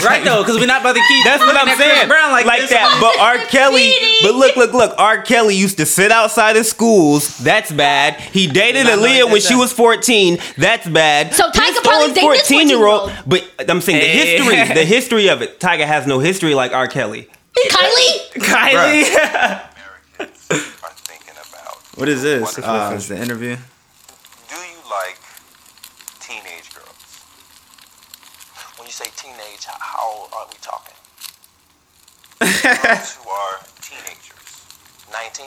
[0.03, 1.25] Right though, because we're not about to keep.
[1.25, 2.07] That's what I'm at saying.
[2.07, 2.69] Brown like, this.
[2.69, 2.97] that.
[3.01, 3.37] But R.
[3.47, 4.93] Kelly, but look, look, look.
[4.99, 5.21] R.
[5.21, 7.39] Kelly used to sit outside of schools.
[7.39, 8.19] That's bad.
[8.19, 10.37] He dated Not Aaliyah when that she was 14.
[10.57, 11.33] That's bad.
[11.33, 13.11] So Tyga He's probably throwing dated this 14-year-old.
[13.25, 15.59] But I'm saying the history, the history of it.
[15.59, 16.87] Tyga has no history like R.
[16.87, 17.27] Kelly.
[17.57, 18.31] Kylie.
[18.33, 19.05] Kylie.
[20.19, 20.51] Americans
[20.83, 21.77] are thinking about.
[21.95, 22.43] what is this?
[22.43, 22.69] Wonderful.
[22.69, 23.55] Uh, it's the interview.
[24.49, 25.17] Do you like
[26.19, 27.23] teenage girls?
[28.77, 30.95] When you say teenage, how- how old are we talking?
[32.39, 34.63] girls who are teenagers,
[35.11, 35.45] 19,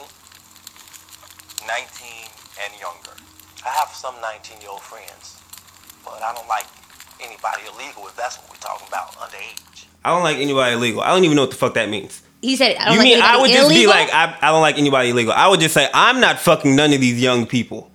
[1.65, 2.29] 19
[2.63, 3.15] and younger.
[3.65, 5.37] I have some 19 year old friends,
[6.05, 6.65] but I don't like
[7.19, 9.85] anybody illegal if that's what we're talking about, underage.
[10.05, 11.01] I don't like anybody illegal.
[11.01, 12.21] I don't even know what the fuck that means.
[12.41, 14.51] He said, I don't You like mean I anybody would just be like, I, I
[14.51, 15.33] don't like anybody illegal.
[15.33, 17.88] I would just say, I'm not fucking none of these young people.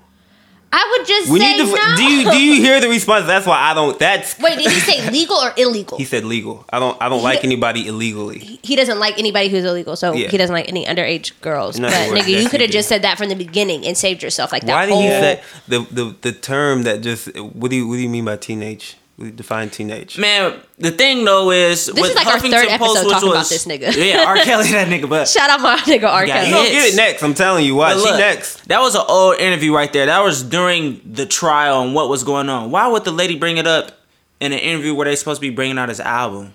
[0.77, 1.73] I would just We say need to.
[1.73, 1.97] no.
[1.97, 3.27] Do you do you hear the response?
[3.27, 3.97] That's why I don't.
[3.97, 5.99] That's Wait, did he say legal or illegal?
[5.99, 6.65] he said legal.
[6.69, 7.01] I don't.
[7.01, 8.59] I don't like anybody illegally.
[8.63, 10.29] he doesn't like anybody who's illegal, so Yeah.
[10.29, 11.79] he doesn't like any underage girls.
[11.79, 14.65] But nigga, you could have just said that from the beginning and saved yourself like
[14.65, 14.73] that.
[14.75, 17.27] Why did whole, you say the, the the term that just?
[17.39, 18.97] What do you what do you mean by teenage?
[19.17, 20.19] We define teenage.
[20.19, 23.95] Man, the thing though is This is like our third episode talking about this nigga.
[23.95, 24.37] Yeah, R.
[24.45, 25.09] Kelly, that nigga.
[25.09, 26.27] But Shout out my nigga R.
[26.27, 26.49] Kelly.
[26.49, 27.23] You gonna get it next.
[27.23, 27.77] I'm telling you.
[27.77, 27.97] Watch.
[28.03, 28.69] But She next.
[28.69, 30.07] That was an old interview right there.
[30.07, 32.73] That was during the trial and what was going on.
[32.73, 33.93] Why would the lady bring it up
[34.41, 36.55] in an interview where they supposed to be bringing out his album?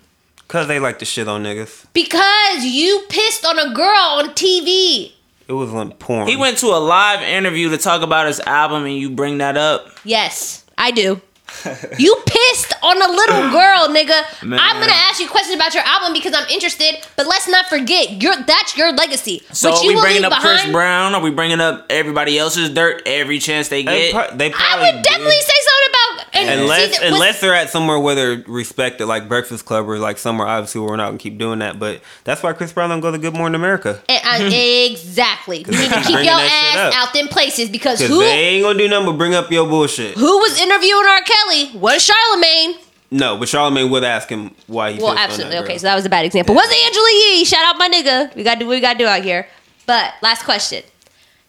[0.50, 1.86] Cause they like to shit on niggas.
[1.94, 5.14] Because you pissed on a girl on TV.
[5.48, 6.28] It was like porn.
[6.28, 9.58] He went to a live interview to talk about his album, and you bring that
[9.58, 9.88] up.
[10.04, 11.22] Yes, I do.
[12.00, 14.24] you pissed on a little girl, nigga.
[14.44, 14.60] Man.
[14.62, 16.96] I'm gonna ask you questions about your album because I'm interested.
[17.16, 19.44] But let's not forget, your that's your legacy.
[19.52, 21.16] So What are you we bringing leave up Chris Brown?
[21.16, 24.14] Are we bringing up everybody else's dirt every chance they They, get?
[24.30, 25.44] pro- they I would definitely did.
[25.46, 25.89] say something about
[26.34, 29.98] And see, Unless was- unless they're at somewhere where they're respected, like Breakfast Club or
[30.00, 31.80] like somewhere obviously where we're not gonna keep doing that.
[31.80, 34.02] But that's why Chris Brown don't go to Good Morning America.
[34.10, 34.50] And I- uh,
[34.92, 35.60] exactly.
[35.60, 38.88] You need to keep your ass out them places because who they ain't gonna do
[38.88, 40.16] nothing but bring up your bullshit.
[40.16, 41.22] who was interviewing R.
[41.22, 42.76] Kelly was Charlemagne.
[43.12, 45.00] No, but Charlemagne would ask him why he.
[45.02, 45.58] Well, absolutely.
[45.60, 46.54] Okay, so that was a bad example.
[46.54, 47.44] Was it Angela Yee?
[47.46, 48.36] Shout out my nigga.
[48.36, 49.48] We got to do what we got to do out here.
[49.88, 50.84] But last question,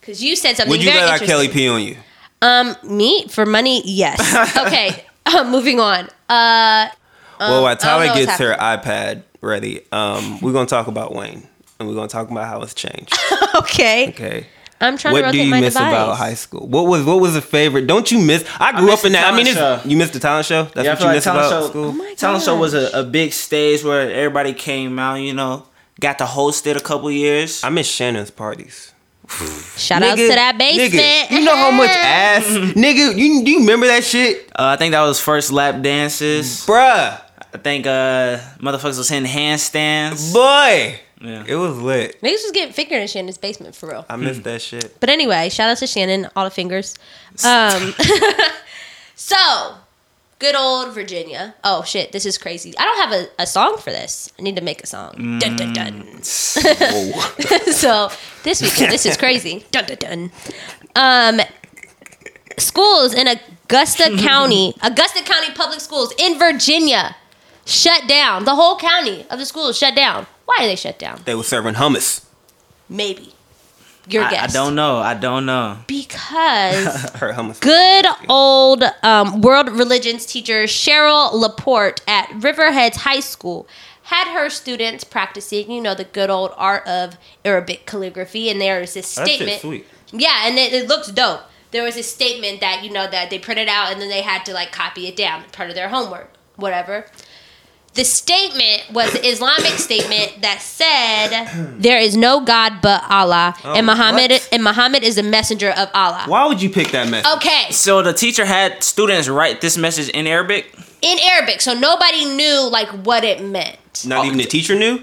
[0.00, 1.18] because you said something Would you let R.
[1.18, 1.98] Kelly pee on you?
[2.42, 3.82] Um, me for money?
[3.84, 4.18] Yes.
[4.66, 5.04] Okay.
[5.26, 6.08] uh, moving on.
[6.28, 6.88] Uh,
[7.38, 11.46] well, while Tyler gets her iPad ready, um, we're gonna talk about Wayne,
[11.78, 13.12] and we're gonna talk about how it's changed.
[13.56, 14.08] okay.
[14.08, 14.46] Okay.
[14.82, 15.92] I'm trying to What do you my miss device.
[15.92, 16.66] about high school?
[16.66, 17.86] What was what was a favorite?
[17.86, 18.46] Don't you miss?
[18.58, 19.32] I grew miss up in that.
[19.32, 20.64] I mean, talent it's, you missed the talent show.
[20.64, 21.68] That's Yeah, what you like miss talent about show.
[21.68, 21.84] school.
[21.88, 25.16] Oh my talent show was a, a big stage where everybody came out.
[25.16, 25.66] You know,
[26.00, 27.62] got to host it a couple years.
[27.62, 28.94] I miss Shannon's parties.
[29.76, 30.92] Shout out to that basement.
[30.92, 33.16] Nigga, you know how much ass, nigga.
[33.16, 36.66] You do you remember that shit, Uh, I think that was first lap dances.
[36.66, 37.20] bruh?
[37.52, 40.32] I think uh, motherfuckers was hitting handstands.
[40.32, 41.44] Boy, Yeah.
[41.46, 42.20] it was lit.
[42.22, 44.04] Niggas was getting fingered in Shannon's basement for real.
[44.08, 44.98] I missed that shit.
[45.00, 46.96] But anyway, shout out to Shannon, all the fingers.
[47.44, 47.94] Um,
[49.14, 49.74] so
[50.40, 51.54] good old Virginia.
[51.62, 52.74] Oh shit, this is crazy.
[52.76, 54.32] I don't have a, a song for this.
[54.38, 55.38] I need to make a song.
[55.38, 56.22] Dun dun dun.
[56.24, 58.10] so
[58.42, 59.64] this weekend, this is crazy.
[59.70, 60.32] Dun dun dun.
[60.96, 61.40] Um,
[62.58, 67.14] schools in Augusta County, Augusta County Public Schools in Virginia,
[67.64, 68.44] shut down.
[68.44, 70.26] The whole county of the schools shut down.
[70.46, 71.22] Why are they shut down?
[71.24, 72.24] They were serving hummus.
[72.88, 73.34] Maybe.
[74.12, 74.96] Your I, I don't know.
[74.96, 75.78] I don't know.
[75.86, 83.68] Because Her good old um, world religions teacher Cheryl Laporte at Riverheads High School
[84.10, 88.80] had her students practicing, you know, the good old art of Arabic calligraphy, and there
[88.80, 89.50] was this statement.
[89.50, 89.86] shit's sweet.
[90.12, 91.42] Yeah, and it, it looks dope.
[91.70, 94.44] There was a statement that you know that they printed out, and then they had
[94.46, 97.06] to like copy it down, part of their homework, whatever.
[97.94, 103.84] The statement was the Islamic statement that said there is no God but Allah, and
[103.84, 104.48] Muhammad what?
[104.52, 106.22] and Muhammad is the messenger of Allah.
[106.26, 107.30] Why would you pick that message?
[107.36, 110.72] Okay, So the teacher had students write this message in Arabic.
[111.02, 113.76] in Arabic, so nobody knew like what it meant.
[114.06, 114.98] Not even the teacher knew.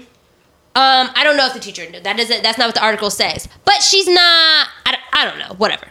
[0.74, 2.00] Um, I don't know if the teacher knew.
[2.00, 2.42] That doesn't.
[2.42, 3.48] That's not what the article says.
[3.64, 4.68] But she's not.
[4.86, 5.54] I, don't- I don't know.
[5.56, 5.88] Whatever.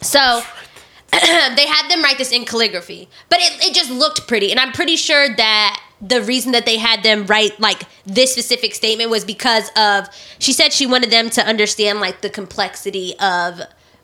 [0.00, 0.42] So
[1.12, 4.72] they had them write this in calligraphy, but it, it just looked pretty, and I'm
[4.72, 9.24] pretty sure that the reason that they had them write like this specific statement was
[9.24, 10.08] because of
[10.38, 13.60] she said she wanted them to understand like the complexity of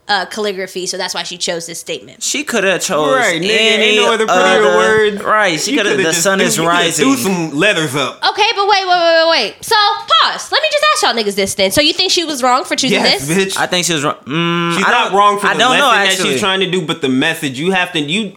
[0.09, 2.23] uh, calligraphy, so that's why she chose this statement.
[2.23, 5.21] She could have chose Right, nigga, any ain't no other prettier other- word.
[5.23, 5.97] Right, she could have.
[5.97, 7.05] The sun threw- is rising.
[7.07, 8.23] Threw some letters up.
[8.31, 9.65] Okay, but wait, wait, wait, wait, wait.
[9.65, 10.53] So pause.
[10.53, 11.73] Let me just ask y'all niggas this then.
[11.73, 13.55] So you think she was wrong for choosing Yes, this?
[13.57, 13.59] bitch.
[13.61, 14.15] I think she was wrong.
[14.27, 16.61] Mm, She's I not don't- wrong for the I don't lesson know that she's trying
[16.61, 18.37] to do, but the message you have to you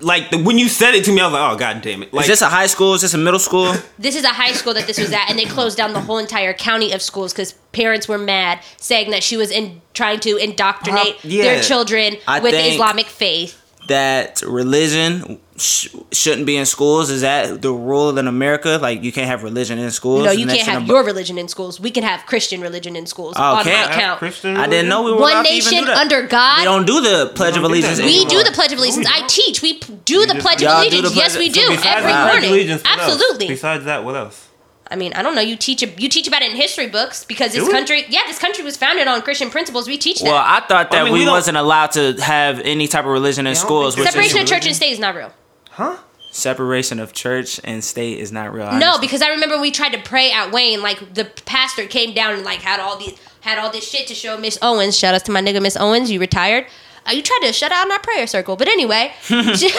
[0.00, 2.12] like the, when you said it to me, I was like, oh god damn it!
[2.12, 2.94] Like is this a high school?
[2.94, 3.74] Is this a middle school?
[3.98, 6.18] This is a high school that this was at, and they closed down the whole
[6.18, 10.36] entire county of schools because parents were mad, saying that she was in trying to
[10.36, 11.42] indoctrinate Uh, yeah.
[11.44, 13.60] their children I with think- Islamic faith.
[13.88, 17.10] that religion sh- shouldn't be in schools?
[17.10, 18.78] Is that the rule in America?
[18.80, 20.24] Like you can't have religion in schools?
[20.24, 21.78] No, you can't have the- your religion in schools.
[21.80, 23.34] We can have Christian religion in schools.
[23.36, 24.18] Oh, on can't my have account.
[24.18, 24.56] Christian.
[24.56, 25.96] I didn't know we were One allowed even nation do that.
[25.98, 26.58] under God.
[26.58, 28.00] We don't do the Pledge of Allegiance.
[28.00, 29.06] We do the Pledge of Allegiance.
[29.08, 29.62] I teach.
[29.62, 31.14] We p- do the Pledge of Allegiance.
[31.14, 32.50] Yes, we do Besides every the morning.
[32.50, 33.12] Allegiance, what else?
[33.12, 33.48] Absolutely.
[33.48, 34.44] Besides that, what else?
[34.90, 35.42] I mean, I don't know.
[35.42, 38.64] You teach you teach about it in history books because this country, yeah, this country
[38.64, 39.86] was founded on Christian principles.
[39.86, 40.24] We teach that.
[40.30, 43.10] Well, I thought that I mean, we, we wasn't allowed to have any type of
[43.10, 43.96] religion in I schools.
[43.96, 45.30] think Which Separation is, of church and state is not real.
[45.78, 45.96] Huh?
[46.30, 48.64] separation of church and state is not real.
[48.66, 49.00] I No, understand.
[49.00, 50.82] because I remember we tried to pray at Wayne.
[50.82, 54.14] Like the pastor came down and like had all these had all this shit to
[54.14, 54.96] show Miss Owens.
[54.96, 56.10] Shout out to my nigga Miss Owens.
[56.10, 56.66] You retired.
[57.06, 59.70] Uh, you tried to shut out our prayer circle, but anyway, she,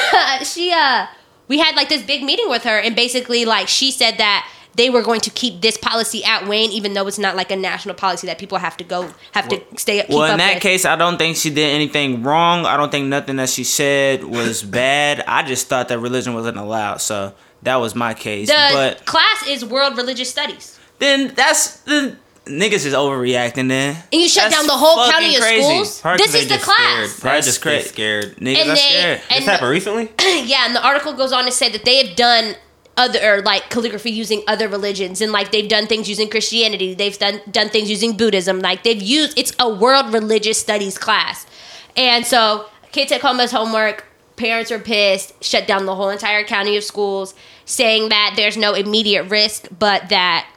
[0.43, 1.05] she uh
[1.47, 4.89] we had like this big meeting with her, and basically like she said that they
[4.89, 7.95] were going to keep this policy at Wayne, even though it's not like a national
[7.95, 10.63] policy that people have to go have to stay keep Well, in up that with.
[10.63, 12.65] case, I don't think she did anything wrong.
[12.65, 15.23] I don't think nothing that she said was bad.
[15.27, 16.97] I just thought that religion wasn't allowed.
[17.01, 18.47] So that was my case.
[18.47, 20.79] the but class is world religious studies.
[20.99, 23.95] then that's the niggas is overreacting then.
[24.11, 25.63] And you shut That's down the whole fucking county of crazy.
[25.63, 26.01] schools?
[26.01, 26.77] Probably 'cause This they is the class.
[27.09, 27.21] Scared.
[27.21, 28.37] Probably That's just cra- scared.
[28.37, 29.21] Niggas And are they- scared.
[29.29, 30.11] This happened recently.
[30.45, 32.55] yeah, and the article goes on to say that they have done
[32.99, 37.41] other like calligraphy using other religions and like they've done things using Christianity, they've done
[37.49, 38.59] done things using Buddhism.
[38.59, 41.47] Like they've used it's a world religious studies class.
[41.95, 46.43] And so kids take home as homework, parents are pissed, shut down the whole entire
[46.43, 47.33] county of schools,
[47.65, 50.47] saying that there's no immediate risk, but that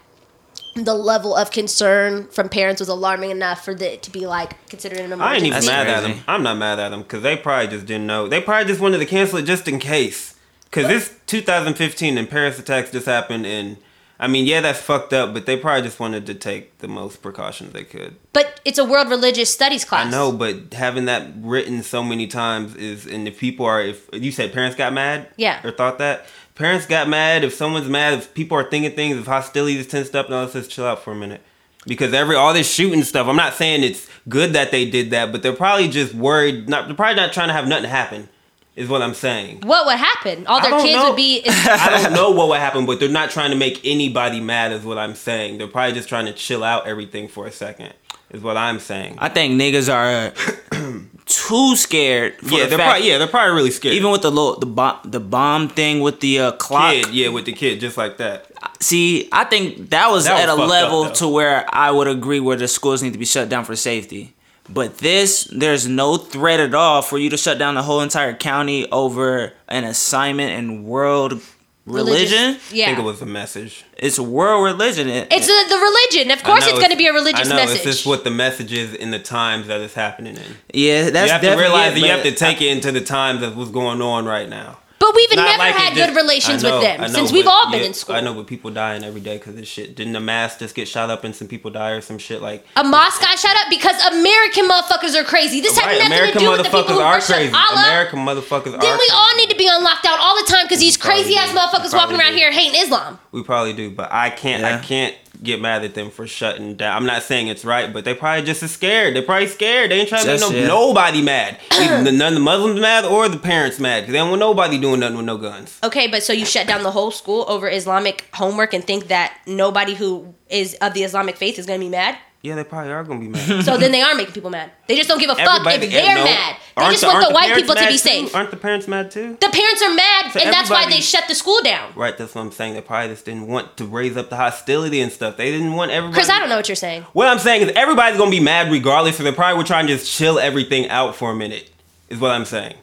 [0.74, 4.98] the level of concern from parents was alarming enough for it to be like considered
[4.98, 5.22] an emergency.
[5.22, 5.66] I ain't emergency.
[5.70, 6.24] even mad at them.
[6.26, 8.26] I'm not mad at them because they probably just didn't know.
[8.26, 10.34] They probably just wanted to cancel it just in case.
[10.72, 13.76] Because this 2015 and Paris attacks just happened, and
[14.18, 17.20] I mean, yeah, that's fucked up, but they probably just wanted to take the most
[17.20, 18.16] precautions they could.
[18.32, 20.06] But it's a world religious studies class.
[20.06, 24.08] I know, but having that written so many times is, and if people are, if
[24.14, 25.60] you said parents got mad, Yeah.
[25.62, 29.26] or thought that parents got mad, if someone's mad, if people are thinking things, if
[29.26, 31.42] hostility is tensed up, now let's just chill out for a minute.
[31.86, 35.32] Because every all this shooting stuff, I'm not saying it's good that they did that,
[35.32, 36.66] but they're probably just worried.
[36.68, 38.28] Not they're probably not trying to have nothing happen.
[38.74, 39.60] Is what I'm saying.
[39.66, 40.46] What would happen?
[40.46, 41.08] All their kids know.
[41.10, 41.42] would be.
[41.46, 44.72] I don't know what would happen, but they're not trying to make anybody mad.
[44.72, 45.58] Is what I'm saying.
[45.58, 47.92] They're probably just trying to chill out everything for a second.
[48.30, 49.16] Is what I'm saying.
[49.18, 52.36] I think niggas are uh, too scared.
[52.36, 53.94] For yeah, the they're fact- probably yeah they're probably really scared.
[53.94, 56.94] Even with the little the bomb the bomb thing with the uh, clock.
[56.94, 58.46] kid, yeah, with the kid, just like that.
[58.80, 62.08] See, I think that was That was at a level up, to where I would
[62.08, 64.34] agree where the schools need to be shut down for safety.
[64.68, 68.34] But this, there's no threat at all for you to shut down the whole entire
[68.34, 71.40] county over an assignment in world
[71.84, 72.54] religion.
[72.54, 72.86] I Yeah.
[72.86, 73.84] think it was a message.
[73.98, 75.08] It's world religion.
[75.08, 76.30] It- It's the, the religion.
[76.30, 77.76] Of course, I know it's going to be a religious I know, message.
[77.78, 80.42] It's just what the message is in the times that it's happening in.
[80.72, 83.00] yeah, that's you have to realize it, that you have to take it into the
[83.00, 84.78] times of what's going on right now.
[85.02, 87.32] But we've Not never like it had just- good relations know, with them know, since
[87.32, 88.14] we've all been yeah, in school.
[88.14, 89.96] I know, but people dying every day because this shit.
[89.96, 92.64] Didn't the mass just get shot up and some people die or some shit like?
[92.76, 95.60] A mosque got shot up because American motherfuckers are crazy.
[95.60, 97.52] This had Right, nothing American to do with the people who are worship crazy.
[97.54, 97.82] Allah.
[97.88, 98.98] American motherfuckers then are.
[98.98, 101.58] we all need to be on lockdown all the time because these crazy ass do.
[101.58, 102.38] motherfuckers walking probably around do.
[102.38, 103.18] here hating Islam.
[103.32, 104.62] We probably do, but I can't.
[104.62, 104.76] Yeah.
[104.76, 106.96] I can't get mad at them for shutting down.
[106.96, 109.14] I'm not saying it's right, but they probably just as scared.
[109.16, 109.90] They're probably scared.
[109.90, 110.66] They ain't trying to make no, yeah.
[110.66, 111.58] nobody mad.
[111.72, 114.78] Either none of the Muslims mad or the parents mad because they don't want nobody
[114.78, 115.78] doing nothing with no guns.
[115.82, 119.36] Okay, but so you shut down the whole school over Islamic homework and think that
[119.46, 122.16] nobody who is of the Islamic faith is going to be mad?
[122.42, 123.64] Yeah, they probably are gonna be mad.
[123.64, 124.72] So then they are making people mad.
[124.88, 126.24] They just don't give a fuck Everybody- if they're no.
[126.24, 126.56] mad.
[126.76, 127.98] They just the- want aren't the white people to be too?
[127.98, 128.34] safe.
[128.34, 129.36] Aren't the parents mad too?
[129.40, 131.92] The parents are mad, So and that's why they shut the school down.
[131.94, 132.74] Right, that's what I'm saying.
[132.74, 135.36] They probably just didn't want to raise up the hostility and stuff.
[135.36, 136.14] They didn't want everybody.
[136.16, 137.02] Chris, I don't know what you're saying.
[137.12, 139.92] What I'm saying is everybody's gonna be mad regardless, so they probably were trying to
[139.96, 141.68] just chill everything out for a minute.
[142.08, 142.74] Is what I'm saying.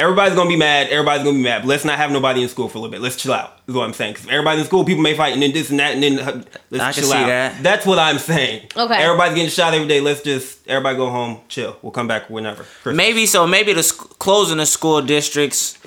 [0.00, 0.88] Everybody's gonna be mad.
[0.88, 1.62] Everybody's gonna be mad.
[1.62, 3.00] But let's not have nobody in school for a little bit.
[3.02, 3.58] Let's chill out.
[3.68, 4.14] Is what I'm saying.
[4.14, 6.42] Because everybody's in school, people may fight, and then this and that, and then uh,
[6.70, 7.26] let's I can chill see out.
[7.26, 7.62] that.
[7.62, 8.68] That's what I'm saying.
[8.76, 8.94] Okay.
[8.94, 10.00] Everybody's getting shot every day.
[10.00, 11.76] Let's just everybody go home, chill.
[11.82, 12.62] We'll come back whenever.
[12.82, 12.96] Christmas.
[12.96, 13.46] Maybe so.
[13.46, 15.78] Maybe the sc- closing the school districts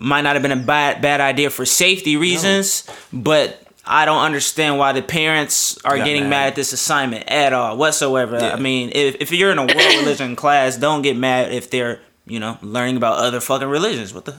[0.00, 4.78] might not have been a bad bad idea for safety reasons, but I don't understand
[4.78, 6.30] why the parents are Got getting mad.
[6.30, 8.38] mad at this assignment at all whatsoever.
[8.38, 8.52] Yeah.
[8.52, 12.00] I mean, if if you're in a world religion class, don't get mad if they're
[12.28, 14.12] you know learning about other fucking religions.
[14.14, 14.36] What the?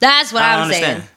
[0.00, 1.02] That's what I I'm understand.
[1.02, 1.08] saying.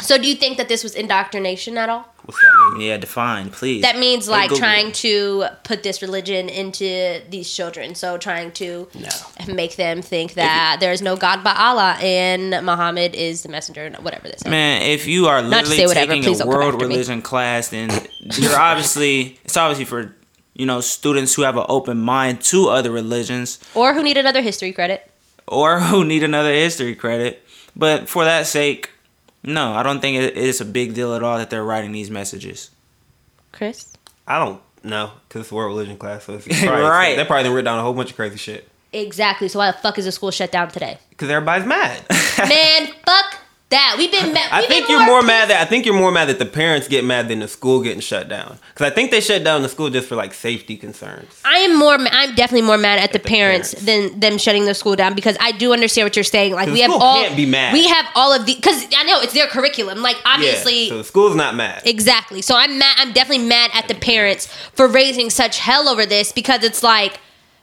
[0.00, 2.06] So do you think that this was indoctrination at all?
[2.24, 2.86] What's that mean?
[2.88, 3.82] Yeah, define, please.
[3.82, 4.58] That means Hey, like Google.
[4.58, 7.94] trying to put this religion into these children.
[7.94, 9.08] So trying to No.
[9.54, 13.84] make them think that there is no God but Allah and Muhammad is the messenger,
[13.84, 14.46] and whatever this is.
[14.46, 16.94] Man, if you are literally say whatever, taking a world after me.
[16.94, 17.90] religion class, then
[18.38, 20.14] you're obviously it's obviously for
[20.54, 24.40] you know students who have an open mind to other religions Or who need another
[24.40, 25.09] history credit.
[25.50, 27.44] Or who need another history credit.
[27.76, 28.90] But for that sake,
[29.42, 32.10] no, I don't think it- it's a big deal at all that they're writing these
[32.10, 32.70] messages.
[33.52, 33.92] Chris?
[34.26, 37.16] I don't know because it's a world religion class, so it's probably, Right.
[37.16, 39.46] They probably done written down a whole bunch of crazy shit Exactly.
[39.48, 40.98] So why the fuck is the school shut down today?
[41.10, 42.02] because everybody's mad.
[42.38, 43.29] Man, fuck
[43.70, 43.94] that.
[43.98, 44.48] We've been mad.
[44.52, 47.04] I think you're more mad that I think you're more mad that the parents get
[47.04, 48.58] mad than the school getting shut down.
[48.72, 51.40] Because I think they shut down the school just for like safety concerns.
[51.44, 51.94] I am more.
[51.94, 54.12] I'm definitely more mad at the, the parents, parents.
[54.12, 56.52] than them shutting the school down because I do understand what you're saying.
[56.52, 57.22] Like we have all.
[57.22, 57.72] can't be mad.
[57.72, 60.02] We have all of the because I know it's their curriculum.
[60.02, 60.84] Like obviously.
[60.84, 61.82] yeah, so the school's not mad.
[61.86, 62.42] Exactly.
[62.42, 62.96] So I'm mad.
[62.98, 67.20] I'm definitely mad at the parents for raising such hell over this because it's like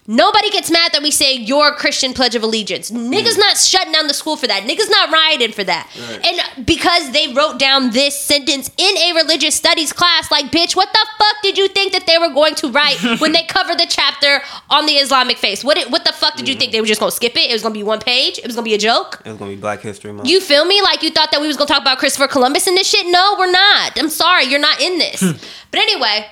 [0.07, 2.89] nobody gets mad that we say your Christian Pledge of Allegiance.
[2.91, 3.39] Niggas Mm.
[3.39, 4.63] not shutting down the school for that.
[4.63, 5.89] Niggas not rioting for that.
[6.23, 10.91] And because they wrote down this sentence in a religious studies class, like bitch, what
[10.93, 13.85] the fuck did you think that they were going to write when they covered the
[13.87, 15.63] chapter on the Islamic faith?
[15.63, 17.49] What it, what the fuck did you think they were just gonna skip it?
[17.49, 18.37] It was gonna be one page.
[18.39, 19.21] It was gonna be a joke.
[19.25, 20.29] it was gonna be Black History Month.
[20.29, 20.81] You feel me?
[20.81, 23.05] Like you thought that we was gonna talk about Christopher Columbus and this shit?
[23.07, 23.99] No, we're not.
[23.99, 25.21] I'm sorry, you're not in this.
[25.71, 26.27] but anyway,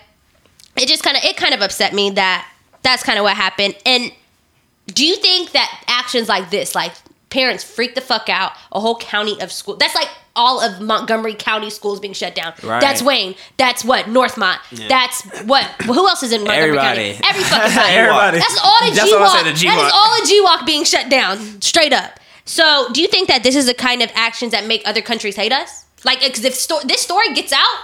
[0.78, 2.48] it just kind of it kind of upset me that
[2.86, 3.76] that's kind of what happened.
[3.86, 4.12] And
[4.88, 6.94] do you think that actions like this, like
[7.30, 11.34] parents freak the fuck out, a whole county of school, that's like all of Montgomery
[11.34, 12.54] County schools being shut down.
[12.62, 12.82] Right.
[12.82, 13.36] That's Wayne.
[13.58, 14.58] That's what Northmont.
[14.90, 15.64] That's what.
[15.84, 17.14] Who else is in Montgomery Everybody.
[17.14, 17.30] County?
[17.30, 17.94] Every fucking body.
[17.94, 18.40] Everybody.
[18.40, 19.56] That's all the That's G Walk.
[19.56, 19.86] G-Walk.
[19.88, 22.20] is all the G Walk being shut down, straight up.
[22.44, 25.36] So, do you think that this is the kind of actions that make other countries
[25.36, 25.86] hate us?
[26.04, 27.78] Like, because if sto- this story gets out,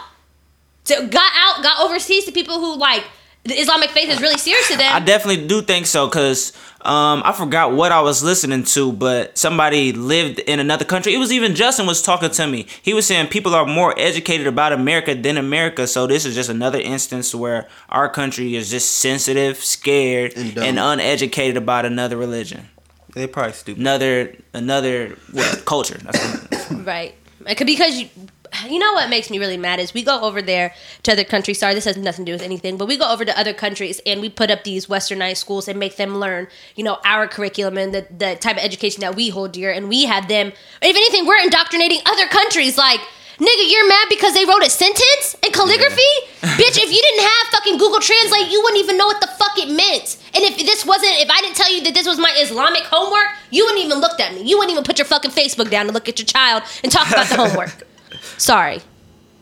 [0.85, 3.03] to got out, got overseas to people who like
[3.43, 4.93] the Islamic faith is really serious to them.
[4.93, 9.35] I definitely do think so because um, I forgot what I was listening to, but
[9.37, 11.13] somebody lived in another country.
[11.15, 12.67] It was even Justin was talking to me.
[12.83, 15.87] He was saying people are more educated about America than America.
[15.87, 20.79] So this is just another instance where our country is just sensitive, scared, And and,
[20.79, 22.69] uneducated about another religion,
[23.15, 23.79] They probably stupid.
[23.81, 25.97] another another what culture.
[26.03, 27.15] That's what, Right.
[27.47, 28.07] It could- Because you,
[28.67, 31.59] you know what makes me really mad is we go over there to other countries.
[31.59, 34.01] Sorry, this has nothing to do with anything, but we go over to other countries
[34.05, 37.77] and we put up these westernized schools and make them learn, you know, our curriculum
[37.77, 39.71] and the, the type of education that we hold dear.
[39.71, 40.47] And we have them,
[40.81, 42.77] if anything, we're indoctrinating other countries.
[42.77, 42.99] Like,
[43.37, 46.13] nigga, you're mad because they wrote a sentence in calligraphy?
[46.41, 49.57] Bitch, if you didn't have fucking Google Translate, you wouldn't even know what the fuck
[49.57, 50.17] it meant.
[50.33, 53.27] And if this wasn't, if I didn't tell you that this was my Islamic homework,
[53.49, 54.43] you wouldn't even looked at me.
[54.43, 57.09] You wouldn't even put your fucking Facebook down to look at your child and talk
[57.09, 57.87] about the homework.
[58.37, 58.79] Sorry.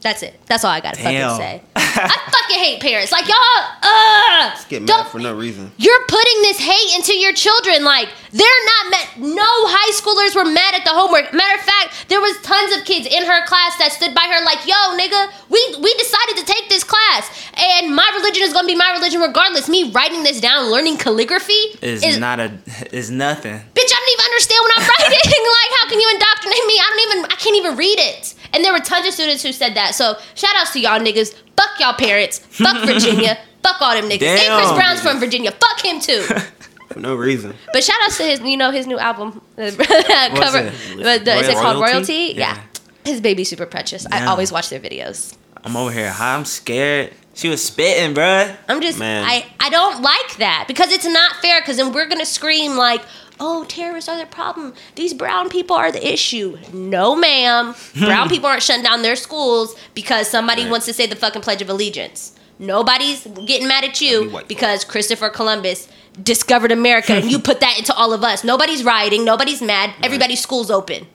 [0.01, 0.39] That's it.
[0.47, 1.35] That's all I gotta Damn.
[1.35, 1.61] fucking say.
[1.75, 3.11] I fucking hate parents.
[3.11, 3.35] Like y'all,
[3.83, 5.71] uh, Get mad for no reason.
[5.75, 7.83] you're putting this hate into your children.
[7.83, 9.07] Like they're not mad.
[9.19, 11.33] No high schoolers were mad at the homework.
[11.35, 14.39] Matter of fact, there was tons of kids in her class that stood by her
[14.47, 17.27] like, "Yo, nigga, we we decided to take this class,
[17.59, 21.75] and my religion is gonna be my religion regardless." Me writing this down, learning calligraphy
[21.83, 22.55] is not a
[22.95, 23.59] is nothing.
[23.75, 25.43] bitch, I don't even understand what I'm writing.
[25.59, 26.75] like, how can you indoctrinate me?
[26.79, 28.33] I don't even, I can't even read it.
[28.53, 29.95] And there were tons of students who said that.
[29.95, 31.33] So shout outs to y'all niggas.
[31.55, 32.39] Fuck y'all parents.
[32.39, 33.37] Fuck Virginia.
[33.63, 34.21] Fuck all them niggas.
[34.23, 35.51] And Chris Brown's from Virginia.
[35.51, 36.21] Fuck him too.
[36.89, 37.53] For no reason.
[37.71, 39.73] But shout outs to his, you know, his new album cover.
[39.83, 40.73] it?
[41.03, 41.81] But the- is it called Royalty?
[41.81, 42.13] Royalty?
[42.39, 42.55] Yeah.
[42.55, 42.63] Yeah.
[43.05, 44.05] His baby's super precious.
[44.11, 45.35] I always watch their videos.
[45.63, 46.13] I'm over here.
[46.17, 47.13] I'm scared.
[47.33, 48.55] She was spitting, bruh.
[48.67, 49.23] I'm just Man.
[49.25, 53.01] I I don't like that because it's not fair because then we're gonna scream like,
[53.39, 54.73] oh, terrorists are the problem.
[54.95, 56.57] These brown people are the issue.
[56.73, 57.75] No, ma'am.
[57.97, 61.61] brown people aren't shutting down their schools because somebody wants to say the fucking Pledge
[61.61, 62.35] of Allegiance.
[62.59, 65.87] Nobody's getting mad at you because Christopher Columbus
[66.21, 68.43] discovered America and you put that into all of us.
[68.43, 69.23] Nobody's rioting.
[69.23, 69.93] Nobody's mad.
[70.03, 71.07] Everybody's school's open.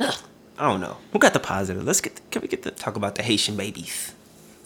[0.00, 0.12] I
[0.58, 0.96] don't know.
[1.12, 1.84] Who got the positive?
[1.84, 2.16] Let's get.
[2.16, 4.14] The, can we get to Talk about the Haitian babies.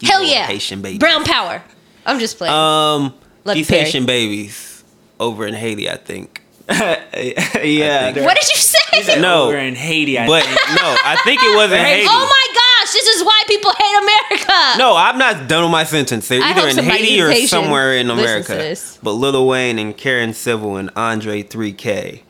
[0.03, 0.47] Hell yeah.
[0.47, 0.99] Haitian babies.
[0.99, 1.63] Brown power.
[2.05, 2.53] I'm just playing.
[2.53, 3.85] Um, Lucky these Perry.
[3.85, 4.85] Haitian babies
[5.21, 6.42] over in Haiti, I think.
[6.69, 8.13] yeah.
[8.13, 8.79] think- what did you say?
[9.21, 9.45] No.
[9.45, 10.57] Oh, we're in Haiti, I But think.
[10.77, 12.07] no, I think it wasn't Haiti.
[12.09, 14.79] Oh my gosh, this is why people hate America.
[14.79, 16.29] No, I'm not done with my sentence.
[16.29, 18.77] They're I either in Haiti or Haitian somewhere in America.
[19.03, 22.21] But Lil Wayne and Karen Civil and Andre 3K.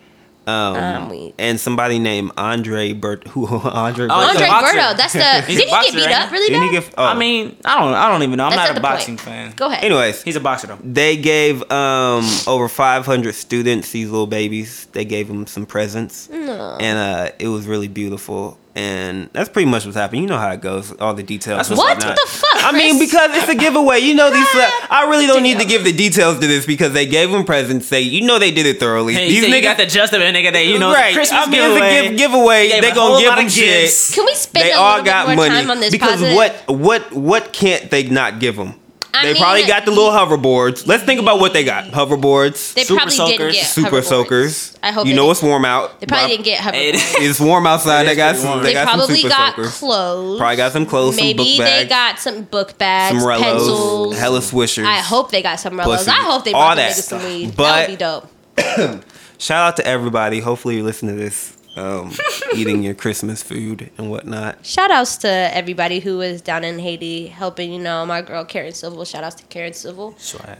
[0.46, 4.76] Um, I'm and somebody named Andre Bert who Andre Oh, Andre He's a boxer.
[4.78, 5.44] Berto, that's the.
[5.46, 6.82] Did he boxer, get beat ain't up really Didn't bad?
[6.84, 7.04] get oh.
[7.04, 7.94] I mean, I don't.
[7.94, 8.44] I don't even know.
[8.46, 9.28] I'm That's not not a boxing point.
[9.28, 9.52] fan.
[9.54, 9.84] Go ahead.
[9.84, 10.78] anyways, He's a boxer though.
[10.82, 16.76] they gave um over 500 students these little babies they gave them some presents No.
[16.80, 20.50] and uh it was really beautiful and that's pretty much what's happening you know how
[20.50, 22.52] it goes all the details That's and what's What the fuck?
[22.64, 23.98] I mean, because it's a giveaway.
[23.98, 24.46] You know these.
[24.54, 27.44] Uh, I really don't need to give the details to this because they gave them
[27.44, 27.88] presents.
[27.88, 29.14] They, you know, they did it thoroughly.
[29.14, 30.52] Hey, these you, got the just of it, nigga.
[30.52, 31.14] That you know, right?
[31.14, 31.88] Christmas I mean, giveaway.
[31.88, 32.68] it's a give, giveaway.
[32.68, 34.14] Gave They a gonna give them of shit.
[34.14, 36.20] Can we spend They a all little bit got more money time on this because
[36.20, 36.36] positive?
[36.36, 38.74] what what what can't they not give them?
[39.14, 40.86] I they mean, probably got the little hoverboards.
[40.86, 41.84] Let's think about what they got.
[41.86, 43.54] Hoverboards, They Super probably didn't soakers.
[43.54, 44.78] get super soakers.
[44.82, 46.00] I hope you know it's warm out.
[46.00, 47.14] They probably didn't get hoverboards.
[47.20, 48.02] It's warm outside.
[48.02, 48.58] It They got some.
[48.60, 49.78] They, They got some probably super got soakers.
[49.78, 50.38] clothes.
[50.38, 54.18] Probably got some clothes, some Maybe book they got some book bags, some Rellos, pencils.
[54.18, 54.84] hella swishers.
[54.86, 55.84] I hope they got some Rellos.
[55.98, 56.10] Pussy.
[56.10, 57.54] I hope they All bought the that some weed.
[57.56, 59.04] But- that would be dope.
[59.38, 60.40] Shout out to everybody.
[60.40, 61.56] Hopefully you listen to this.
[61.76, 62.12] Um,
[62.54, 64.64] eating your Christmas food and whatnot.
[64.66, 68.72] Shout outs to everybody who was down in Haiti helping, you know, my girl Karen
[68.72, 69.04] Civil.
[69.04, 70.14] Shout outs to Karen Civil.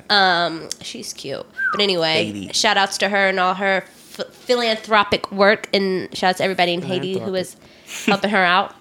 [0.08, 1.44] Um, she's cute.
[1.72, 2.52] But anyway, Haiti.
[2.54, 3.84] shout outs to her and all her
[4.16, 5.68] ph- philanthropic work.
[5.74, 7.56] And shout out to everybody in Haiti who was
[8.06, 8.74] helping her out.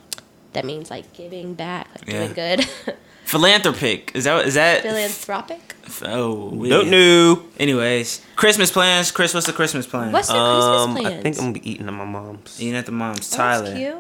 [0.54, 2.20] That means like giving back, like Yeah.
[2.28, 2.70] doing good.
[3.32, 4.12] Philanthropic.
[4.14, 4.82] Is that is that?
[4.84, 5.76] Philanthropic?
[6.04, 7.44] Oh, Don't know.
[7.58, 9.12] Anyways, Christmas plans.
[9.12, 10.12] Chris, what's the Christmas plan?
[10.12, 11.20] What's the Um, Christmas plans?
[11.20, 12.62] I think I'm gonna be eating at my mom's.
[12.62, 13.34] Eating at the mom's.
[13.34, 13.66] Oh, Tyler.
[13.66, 13.96] That's cute.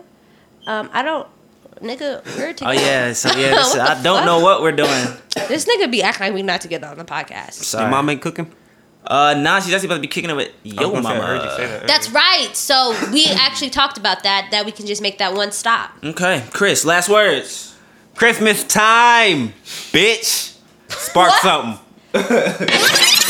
[0.67, 1.27] Um, I don't,
[1.81, 2.65] nigga, we're together.
[2.65, 3.13] Oh yeah.
[3.13, 3.51] So yeah.
[3.55, 4.25] This, What the I don't fuck?
[4.25, 5.05] know what we're doing.
[5.47, 7.53] This nigga be acting like we not together on the podcast.
[7.53, 7.83] Sorry.
[7.85, 8.51] Your mom ain't cooking.
[9.07, 9.59] Uh, nah.
[9.61, 11.25] She's actually about to be kicking it with I yo was say, I mama.
[11.25, 12.49] heard you say that That's right.
[12.53, 14.49] So we actually talked about that.
[14.51, 15.91] That we can just make that one stop.
[16.03, 16.83] Okay, Chris.
[16.85, 17.70] Last words.
[18.21, 19.51] Christmas time,
[19.91, 20.55] bitch.
[20.89, 21.41] Spark What?
[21.41, 21.79] something.